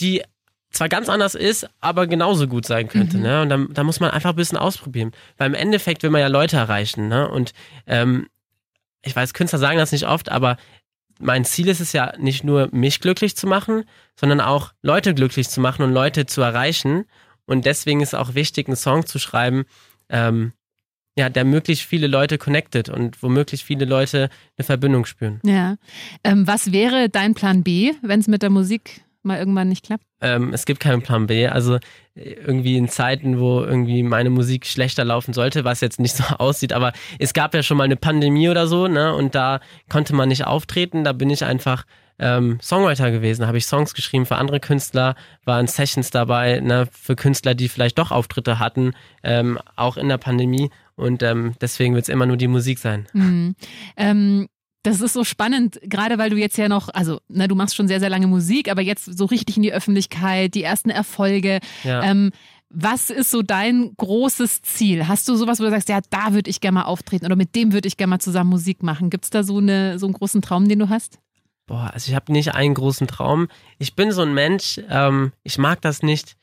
die 0.00 0.22
zwar 0.72 0.88
ganz 0.88 1.08
anders 1.08 1.34
ist, 1.34 1.68
aber 1.80 2.06
genauso 2.06 2.48
gut 2.48 2.66
sein 2.66 2.88
könnte. 2.88 3.18
Mhm. 3.18 3.22
Ne? 3.22 3.42
Und 3.42 3.48
da, 3.50 3.58
da 3.70 3.84
muss 3.84 4.00
man 4.00 4.10
einfach 4.10 4.30
ein 4.30 4.36
bisschen 4.36 4.58
ausprobieren. 4.58 5.12
Weil 5.36 5.48
im 5.48 5.54
Endeffekt 5.54 6.02
will 6.02 6.10
man 6.10 6.20
ja 6.20 6.28
Leute 6.28 6.56
erreichen. 6.56 7.08
Ne? 7.08 7.28
Und 7.28 7.52
ähm, 7.86 8.28
ich 9.02 9.14
weiß, 9.14 9.34
Künstler 9.34 9.58
sagen 9.58 9.78
das 9.78 9.92
nicht 9.92 10.06
oft, 10.06 10.30
aber 10.30 10.56
mein 11.20 11.44
Ziel 11.44 11.68
ist 11.68 11.80
es 11.80 11.92
ja 11.92 12.14
nicht 12.18 12.42
nur, 12.42 12.68
mich 12.72 13.00
glücklich 13.00 13.36
zu 13.36 13.46
machen, 13.46 13.84
sondern 14.16 14.40
auch 14.40 14.72
Leute 14.82 15.14
glücklich 15.14 15.48
zu 15.48 15.60
machen 15.60 15.82
und 15.82 15.92
Leute 15.92 16.26
zu 16.26 16.40
erreichen. 16.40 17.04
Und 17.46 17.66
deswegen 17.66 18.00
ist 18.00 18.08
es 18.08 18.18
auch 18.18 18.34
wichtig, 18.34 18.66
einen 18.66 18.76
Song 18.76 19.06
zu 19.06 19.18
schreiben, 19.18 19.64
ähm, 20.08 20.52
ja, 21.16 21.28
der 21.28 21.44
möglichst 21.44 21.84
viele 21.84 22.06
Leute 22.06 22.38
connected 22.38 22.88
und 22.88 23.22
womöglich 23.22 23.64
viele 23.64 23.84
Leute 23.84 24.30
eine 24.56 24.64
Verbindung 24.64 25.04
spüren. 25.04 25.40
Ja. 25.44 25.76
Ähm, 26.24 26.46
was 26.46 26.72
wäre 26.72 27.08
dein 27.08 27.34
Plan 27.34 27.62
B, 27.62 27.92
wenn 28.02 28.20
es 28.20 28.28
mit 28.28 28.42
der 28.42 28.50
Musik 28.50 29.02
mal 29.22 29.38
irgendwann 29.38 29.68
nicht 29.68 29.84
klappt? 29.84 30.04
Ähm, 30.20 30.52
es 30.52 30.64
gibt 30.64 30.80
keinen 30.80 31.02
Plan 31.02 31.26
B. 31.26 31.46
Also 31.46 31.78
irgendwie 32.14 32.76
in 32.76 32.88
Zeiten, 32.88 33.38
wo 33.38 33.60
irgendwie 33.60 34.02
meine 34.02 34.30
Musik 34.30 34.66
schlechter 34.66 35.04
laufen 35.04 35.32
sollte, 35.32 35.64
was 35.64 35.80
jetzt 35.80 36.00
nicht 36.00 36.16
so 36.16 36.24
aussieht, 36.38 36.72
aber 36.72 36.92
es 37.18 37.34
gab 37.34 37.54
ja 37.54 37.62
schon 37.62 37.76
mal 37.76 37.84
eine 37.84 37.96
Pandemie 37.96 38.48
oder 38.48 38.66
so, 38.66 38.88
ne? 38.88 39.14
Und 39.14 39.34
da 39.34 39.60
konnte 39.88 40.14
man 40.14 40.28
nicht 40.28 40.46
auftreten. 40.46 41.04
Da 41.04 41.12
bin 41.12 41.30
ich 41.30 41.44
einfach 41.44 41.84
ähm, 42.18 42.58
Songwriter 42.62 43.10
gewesen, 43.10 43.46
habe 43.46 43.58
ich 43.58 43.66
Songs 43.66 43.94
geschrieben 43.94 44.26
für 44.26 44.36
andere 44.36 44.60
Künstler, 44.60 45.16
waren 45.44 45.66
Sessions 45.66 46.10
dabei, 46.10 46.60
ne, 46.60 46.86
für 46.92 47.16
Künstler, 47.16 47.54
die 47.54 47.68
vielleicht 47.68 47.98
doch 47.98 48.10
Auftritte 48.10 48.58
hatten, 48.58 48.92
ähm, 49.22 49.58
auch 49.76 49.96
in 49.96 50.08
der 50.08 50.18
Pandemie. 50.18 50.70
Und 50.96 51.22
ähm, 51.22 51.54
deswegen 51.60 51.94
wird 51.94 52.04
es 52.04 52.08
immer 52.08 52.26
nur 52.26 52.36
die 52.36 52.48
Musik 52.48 52.78
sein. 52.78 53.06
Mhm. 53.12 53.54
Ähm, 53.96 54.48
das 54.82 55.00
ist 55.00 55.12
so 55.12 55.22
spannend, 55.22 55.80
gerade 55.84 56.18
weil 56.18 56.30
du 56.30 56.36
jetzt 56.36 56.58
ja 56.58 56.68
noch, 56.68 56.88
also 56.92 57.20
ne, 57.28 57.46
du 57.46 57.54
machst 57.54 57.76
schon 57.76 57.86
sehr, 57.86 58.00
sehr 58.00 58.10
lange 58.10 58.26
Musik, 58.26 58.68
aber 58.68 58.82
jetzt 58.82 59.04
so 59.16 59.26
richtig 59.26 59.56
in 59.56 59.62
die 59.62 59.72
Öffentlichkeit, 59.72 60.54
die 60.54 60.64
ersten 60.64 60.90
Erfolge. 60.90 61.60
Ja. 61.84 62.02
Ähm, 62.02 62.32
was 62.68 63.10
ist 63.10 63.30
so 63.30 63.42
dein 63.42 63.92
großes 63.96 64.62
Ziel? 64.62 65.06
Hast 65.06 65.28
du 65.28 65.36
sowas, 65.36 65.60
wo 65.60 65.64
du 65.64 65.70
sagst, 65.70 65.88
ja, 65.88 66.00
da 66.10 66.32
würde 66.32 66.50
ich 66.50 66.60
gerne 66.60 66.76
mal 66.76 66.84
auftreten 66.84 67.26
oder 67.26 67.36
mit 67.36 67.54
dem 67.54 67.72
würde 67.72 67.86
ich 67.86 67.96
gerne 67.96 68.10
mal 68.10 68.18
zusammen 68.18 68.50
Musik 68.50 68.82
machen? 68.82 69.10
Gibt 69.10 69.24
es 69.24 69.30
da 69.30 69.44
so, 69.44 69.58
eine, 69.58 69.98
so 69.98 70.06
einen 70.06 70.14
großen 70.14 70.42
Traum, 70.42 70.68
den 70.68 70.78
du 70.78 70.88
hast? 70.88 71.18
Boah, 71.66 71.90
also 71.92 72.10
ich 72.10 72.14
habe 72.16 72.32
nicht 72.32 72.54
einen 72.54 72.74
großen 72.74 73.06
Traum. 73.06 73.48
Ich 73.78 73.94
bin 73.94 74.10
so 74.10 74.22
ein 74.22 74.34
Mensch, 74.34 74.80
ähm, 74.88 75.32
ich 75.42 75.58
mag 75.58 75.80
das 75.82 76.02
nicht, 76.02 76.36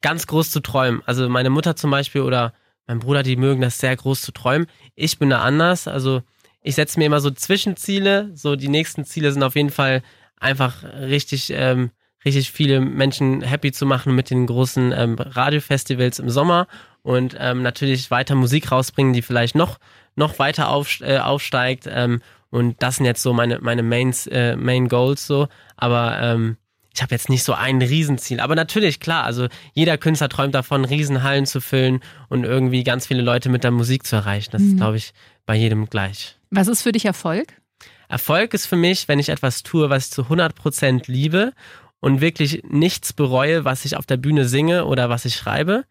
ganz 0.00 0.26
groß 0.26 0.50
zu 0.50 0.60
träumen. 0.60 1.02
Also 1.06 1.28
meine 1.28 1.50
Mutter 1.50 1.76
zum 1.76 1.90
Beispiel 1.90 2.22
oder 2.22 2.54
mein 2.86 2.98
Bruder, 2.98 3.22
die 3.22 3.36
mögen 3.36 3.62
das 3.62 3.78
sehr 3.78 3.96
groß 3.96 4.22
zu 4.22 4.32
träumen. 4.32 4.66
Ich 4.94 5.18
bin 5.18 5.30
da 5.30 5.40
anders. 5.40 5.88
Also 5.88 6.22
ich 6.62 6.74
setze 6.74 6.98
mir 6.98 7.06
immer 7.06 7.20
so 7.20 7.30
Zwischenziele. 7.30 8.30
So 8.34 8.56
die 8.56 8.68
nächsten 8.68 9.04
Ziele 9.04 9.32
sind 9.32 9.42
auf 9.42 9.56
jeden 9.56 9.70
Fall 9.70 10.02
einfach 10.36 10.82
richtig, 10.82 11.50
ähm, 11.54 11.90
richtig 12.24 12.50
viele 12.50 12.80
Menschen 12.80 13.42
happy 13.42 13.72
zu 13.72 13.86
machen 13.86 14.14
mit 14.14 14.30
den 14.30 14.46
großen 14.46 14.92
ähm, 14.92 15.16
Radiofestivals 15.18 16.18
im 16.18 16.30
Sommer 16.30 16.66
und 17.02 17.36
ähm, 17.38 17.62
natürlich 17.62 18.10
weiter 18.10 18.34
Musik 18.34 18.72
rausbringen, 18.72 19.12
die 19.12 19.22
vielleicht 19.22 19.54
noch 19.54 19.78
noch 20.16 20.38
weiter 20.38 20.68
auf, 20.68 21.00
äh, 21.00 21.18
aufsteigt. 21.18 21.88
Ähm, 21.90 22.20
und 22.50 22.82
das 22.82 22.96
sind 22.96 23.06
jetzt 23.06 23.22
so 23.22 23.32
meine 23.32 23.58
meine 23.60 23.82
Mains, 23.82 24.26
äh, 24.26 24.56
Main 24.56 24.88
Goals 24.88 25.26
so. 25.26 25.48
Aber 25.76 26.18
ähm, 26.20 26.56
ich 26.94 27.02
habe 27.02 27.14
jetzt 27.14 27.28
nicht 27.28 27.42
so 27.42 27.54
ein 27.54 27.82
Riesenziel. 27.82 28.38
Aber 28.40 28.54
natürlich, 28.54 29.00
klar, 29.00 29.24
also 29.24 29.48
jeder 29.72 29.98
Künstler 29.98 30.28
träumt 30.28 30.54
davon, 30.54 30.84
Riesenhallen 30.84 31.44
zu 31.44 31.60
füllen 31.60 32.00
und 32.28 32.44
irgendwie 32.44 32.84
ganz 32.84 33.08
viele 33.08 33.22
Leute 33.22 33.48
mit 33.48 33.64
der 33.64 33.72
Musik 33.72 34.06
zu 34.06 34.14
erreichen. 34.16 34.52
Das 34.52 34.62
ist, 34.62 34.76
glaube 34.76 34.96
ich, 34.96 35.12
bei 35.44 35.56
jedem 35.56 35.90
gleich. 35.90 36.36
Was 36.50 36.68
ist 36.68 36.82
für 36.82 36.92
dich 36.92 37.04
Erfolg? 37.04 37.60
Erfolg 38.08 38.54
ist 38.54 38.66
für 38.66 38.76
mich, 38.76 39.08
wenn 39.08 39.18
ich 39.18 39.28
etwas 39.28 39.64
tue, 39.64 39.90
was 39.90 40.06
ich 40.06 40.12
zu 40.12 40.22
100% 40.22 41.10
liebe 41.10 41.52
und 41.98 42.20
wirklich 42.20 42.62
nichts 42.68 43.12
bereue, 43.12 43.64
was 43.64 43.84
ich 43.84 43.96
auf 43.96 44.06
der 44.06 44.16
Bühne 44.16 44.46
singe 44.46 44.84
oder 44.84 45.08
was 45.08 45.24
ich 45.24 45.34
schreibe. 45.34 45.84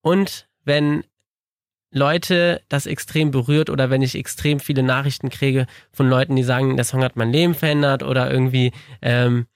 Und 0.00 0.48
wenn 0.64 1.04
Leute 1.90 2.62
das 2.70 2.86
extrem 2.86 3.30
berührt 3.30 3.68
oder 3.68 3.90
wenn 3.90 4.00
ich 4.00 4.14
extrem 4.14 4.60
viele 4.60 4.82
Nachrichten 4.82 5.28
kriege 5.28 5.66
von 5.92 6.08
Leuten, 6.08 6.36
die 6.36 6.42
sagen, 6.42 6.76
der 6.76 6.84
Song 6.84 7.02
hat 7.02 7.16
mein 7.16 7.32
Leben 7.32 7.54
verändert 7.54 8.02
oder 8.02 8.30
irgendwie 8.30 8.72
ähm, 9.02 9.46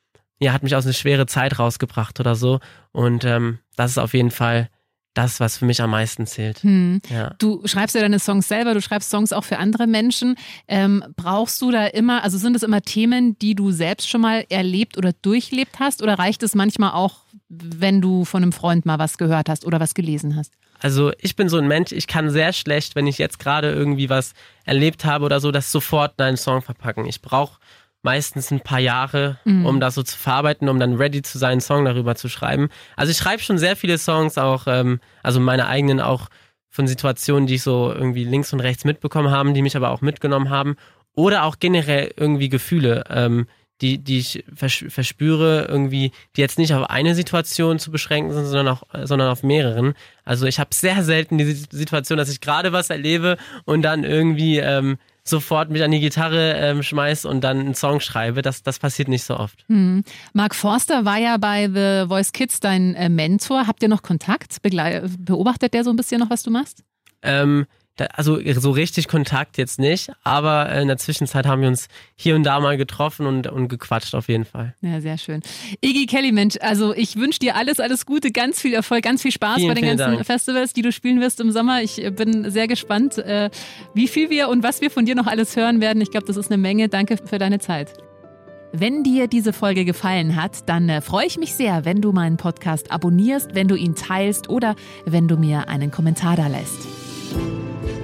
ja, 0.42 0.52
hat 0.52 0.62
mich 0.62 0.74
aus 0.74 0.84
einer 0.84 0.92
schweren 0.92 1.28
Zeit 1.28 1.58
rausgebracht 1.58 2.18
oder 2.20 2.34
so. 2.34 2.60
Und 2.90 3.24
ähm, 3.24 3.58
das 3.76 3.92
ist 3.92 3.98
auf 3.98 4.14
jeden 4.14 4.30
Fall 4.30 4.68
das, 5.14 5.40
was 5.40 5.58
für 5.58 5.66
mich 5.66 5.82
am 5.82 5.90
meisten 5.90 6.26
zählt. 6.26 6.62
Hm. 6.62 7.00
Ja. 7.10 7.34
Du 7.38 7.60
schreibst 7.66 7.94
ja 7.94 8.00
deine 8.00 8.18
Songs 8.18 8.48
selber, 8.48 8.74
du 8.74 8.80
schreibst 8.80 9.10
Songs 9.10 9.32
auch 9.32 9.44
für 9.44 9.58
andere 9.58 9.86
Menschen. 9.86 10.36
Ähm, 10.68 11.04
brauchst 11.16 11.60
du 11.60 11.70
da 11.70 11.86
immer, 11.86 12.24
also 12.24 12.38
sind 12.38 12.56
es 12.56 12.62
immer 12.62 12.80
Themen, 12.80 13.38
die 13.38 13.54
du 13.54 13.70
selbst 13.72 14.08
schon 14.08 14.22
mal 14.22 14.44
erlebt 14.48 14.96
oder 14.96 15.12
durchlebt 15.12 15.78
hast? 15.80 16.02
Oder 16.02 16.18
reicht 16.18 16.42
es 16.42 16.54
manchmal 16.54 16.92
auch, 16.92 17.26
wenn 17.48 18.00
du 18.00 18.24
von 18.24 18.42
einem 18.42 18.52
Freund 18.52 18.86
mal 18.86 18.98
was 18.98 19.18
gehört 19.18 19.48
hast 19.48 19.66
oder 19.66 19.80
was 19.80 19.94
gelesen 19.94 20.36
hast? 20.36 20.54
Also 20.80 21.12
ich 21.20 21.36
bin 21.36 21.48
so 21.48 21.58
ein 21.58 21.68
Mensch, 21.68 21.92
ich 21.92 22.06
kann 22.06 22.30
sehr 22.30 22.52
schlecht, 22.52 22.96
wenn 22.96 23.06
ich 23.06 23.18
jetzt 23.18 23.38
gerade 23.38 23.70
irgendwie 23.70 24.08
was 24.08 24.32
erlebt 24.64 25.04
habe 25.04 25.24
oder 25.24 25.38
so, 25.38 25.52
das 25.52 25.70
sofort 25.70 26.14
in 26.18 26.24
einen 26.24 26.36
Song 26.36 26.62
verpacken. 26.62 27.04
Ich 27.04 27.22
brauche 27.22 27.58
meistens 28.02 28.50
ein 28.50 28.60
paar 28.60 28.80
Jahre, 28.80 29.38
Mhm. 29.44 29.66
um 29.66 29.80
das 29.80 29.94
so 29.94 30.02
zu 30.02 30.18
verarbeiten, 30.18 30.68
um 30.68 30.78
dann 30.80 30.94
ready 30.96 31.22
zu 31.22 31.38
sein, 31.38 31.52
einen 31.52 31.60
Song 31.60 31.84
darüber 31.84 32.14
zu 32.14 32.28
schreiben. 32.28 32.68
Also 32.96 33.10
ich 33.12 33.16
schreibe 33.18 33.42
schon 33.42 33.58
sehr 33.58 33.76
viele 33.76 33.98
Songs, 33.98 34.38
auch, 34.38 34.64
ähm, 34.66 35.00
also 35.22 35.40
meine 35.40 35.66
eigenen 35.66 36.00
auch 36.00 36.28
von 36.68 36.86
Situationen, 36.86 37.46
die 37.46 37.56
ich 37.56 37.62
so 37.62 37.92
irgendwie 37.92 38.24
links 38.24 38.52
und 38.52 38.60
rechts 38.60 38.84
mitbekommen 38.84 39.30
haben, 39.30 39.54
die 39.54 39.62
mich 39.62 39.76
aber 39.76 39.90
auch 39.90 40.00
mitgenommen 40.00 40.50
haben. 40.50 40.76
Oder 41.14 41.44
auch 41.44 41.56
generell 41.60 42.12
irgendwie 42.16 42.48
Gefühle, 42.48 43.04
ähm, 43.10 43.46
die, 43.82 43.98
die 43.98 44.18
ich 44.20 44.44
vers 44.54 44.84
verspüre, 44.88 45.66
irgendwie, 45.68 46.12
die 46.36 46.40
jetzt 46.40 46.58
nicht 46.58 46.72
auf 46.72 46.88
eine 46.88 47.14
Situation 47.14 47.78
zu 47.78 47.90
beschränken 47.90 48.32
sind, 48.32 48.46
sondern 48.46 48.68
auch, 48.68 48.82
sondern 49.04 49.28
auf 49.30 49.42
mehreren. 49.42 49.94
Also 50.24 50.46
ich 50.46 50.58
habe 50.60 50.70
sehr 50.72 51.02
selten 51.02 51.36
die 51.36 51.52
Situation, 51.52 52.16
dass 52.16 52.30
ich 52.30 52.40
gerade 52.40 52.72
was 52.72 52.90
erlebe 52.90 53.36
und 53.64 53.82
dann 53.82 54.04
irgendwie 54.04 54.58
ähm, 54.58 54.98
sofort 55.24 55.70
mich 55.70 55.82
an 55.82 55.90
die 55.90 56.00
Gitarre 56.00 56.54
ähm, 56.56 56.82
schmeiß 56.82 57.24
und 57.24 57.42
dann 57.42 57.60
einen 57.60 57.74
Song 57.74 58.00
schreibe. 58.00 58.42
Das, 58.42 58.62
das 58.62 58.78
passiert 58.78 59.08
nicht 59.08 59.24
so 59.24 59.36
oft. 59.36 59.64
Hm. 59.68 60.02
Mark 60.32 60.54
Forster 60.54 61.04
war 61.04 61.18
ja 61.18 61.36
bei 61.36 61.68
The 61.68 62.08
Voice 62.08 62.32
Kids 62.32 62.60
dein 62.60 62.94
äh, 62.94 63.08
Mentor. 63.08 63.66
Habt 63.66 63.82
ihr 63.82 63.88
noch 63.88 64.02
Kontakt? 64.02 64.62
Begle 64.62 65.08
beobachtet 65.18 65.74
der 65.74 65.84
so 65.84 65.90
ein 65.90 65.96
bisschen 65.96 66.20
noch, 66.20 66.30
was 66.30 66.42
du 66.42 66.50
machst? 66.50 66.82
Ähm, 67.22 67.66
da, 67.96 68.06
also 68.14 68.38
so 68.58 68.70
richtig 68.70 69.06
Kontakt 69.06 69.58
jetzt 69.58 69.78
nicht, 69.78 70.10
aber 70.22 70.72
in 70.72 70.88
der 70.88 70.96
Zwischenzeit 70.96 71.46
haben 71.46 71.60
wir 71.60 71.68
uns 71.68 71.88
hier 72.16 72.34
und 72.34 72.42
da 72.44 72.58
mal 72.58 72.76
getroffen 72.78 73.26
und, 73.26 73.46
und 73.46 73.68
gequatscht 73.68 74.14
auf 74.14 74.28
jeden 74.28 74.46
Fall. 74.46 74.74
Ja, 74.80 75.00
sehr 75.00 75.18
schön. 75.18 75.42
Iggy 75.82 76.06
Kelly, 76.06 76.32
Mensch, 76.32 76.56
also 76.60 76.94
ich 76.94 77.16
wünsche 77.16 77.38
dir 77.38 77.54
alles, 77.54 77.80
alles 77.80 78.06
Gute, 78.06 78.30
ganz 78.30 78.60
viel 78.60 78.72
Erfolg, 78.72 79.02
ganz 79.02 79.22
viel 79.22 79.32
Spaß 79.32 79.56
Vielen, 79.56 79.68
bei 79.68 79.74
den 79.74 79.84
ganzen 79.84 80.14
Dank. 80.14 80.26
Festivals, 80.26 80.72
die 80.72 80.82
du 80.82 80.90
spielen 80.90 81.20
wirst 81.20 81.40
im 81.40 81.52
Sommer. 81.52 81.82
Ich 81.82 82.02
äh, 82.02 82.10
bin 82.10 82.50
sehr 82.50 82.66
gespannt, 82.66 83.18
äh, 83.18 83.50
wie 83.94 84.08
viel 84.08 84.30
wir 84.30 84.48
und 84.48 84.62
was 84.62 84.80
wir 84.80 84.90
von 84.90 85.04
dir 85.04 85.14
noch 85.14 85.26
alles 85.26 85.56
hören 85.56 85.80
werden. 85.80 86.00
Ich 86.00 86.10
glaube, 86.10 86.26
das 86.26 86.38
ist 86.38 86.50
eine 86.50 86.60
Menge. 86.60 86.88
Danke 86.88 87.18
für 87.22 87.38
deine 87.38 87.58
Zeit. 87.58 87.92
Wenn 88.72 89.02
dir 89.02 89.28
diese 89.28 89.52
Folge 89.52 89.84
gefallen 89.84 90.34
hat, 90.34 90.66
dann 90.66 90.88
äh, 90.88 91.02
freue 91.02 91.26
ich 91.26 91.36
mich 91.36 91.54
sehr, 91.54 91.84
wenn 91.84 92.00
du 92.00 92.12
meinen 92.12 92.38
Podcast 92.38 92.90
abonnierst, 92.90 93.54
wenn 93.54 93.68
du 93.68 93.74
ihn 93.74 93.94
teilst 93.94 94.48
oder 94.48 94.76
wenn 95.04 95.28
du 95.28 95.36
mir 95.36 95.68
einen 95.68 95.90
Kommentar 95.90 96.36
da 96.36 96.46
lässt. 96.46 97.01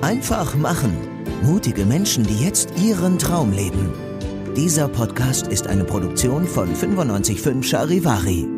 Einfach 0.00 0.54
machen. 0.54 0.96
Mutige 1.42 1.84
Menschen, 1.84 2.24
die 2.24 2.44
jetzt 2.44 2.68
ihren 2.78 3.18
Traum 3.18 3.50
leben. 3.50 3.92
Dieser 4.56 4.86
Podcast 4.86 5.48
ist 5.48 5.66
eine 5.66 5.82
Produktion 5.82 6.46
von 6.46 6.68
955 6.68 7.68
Charivari. 7.68 8.57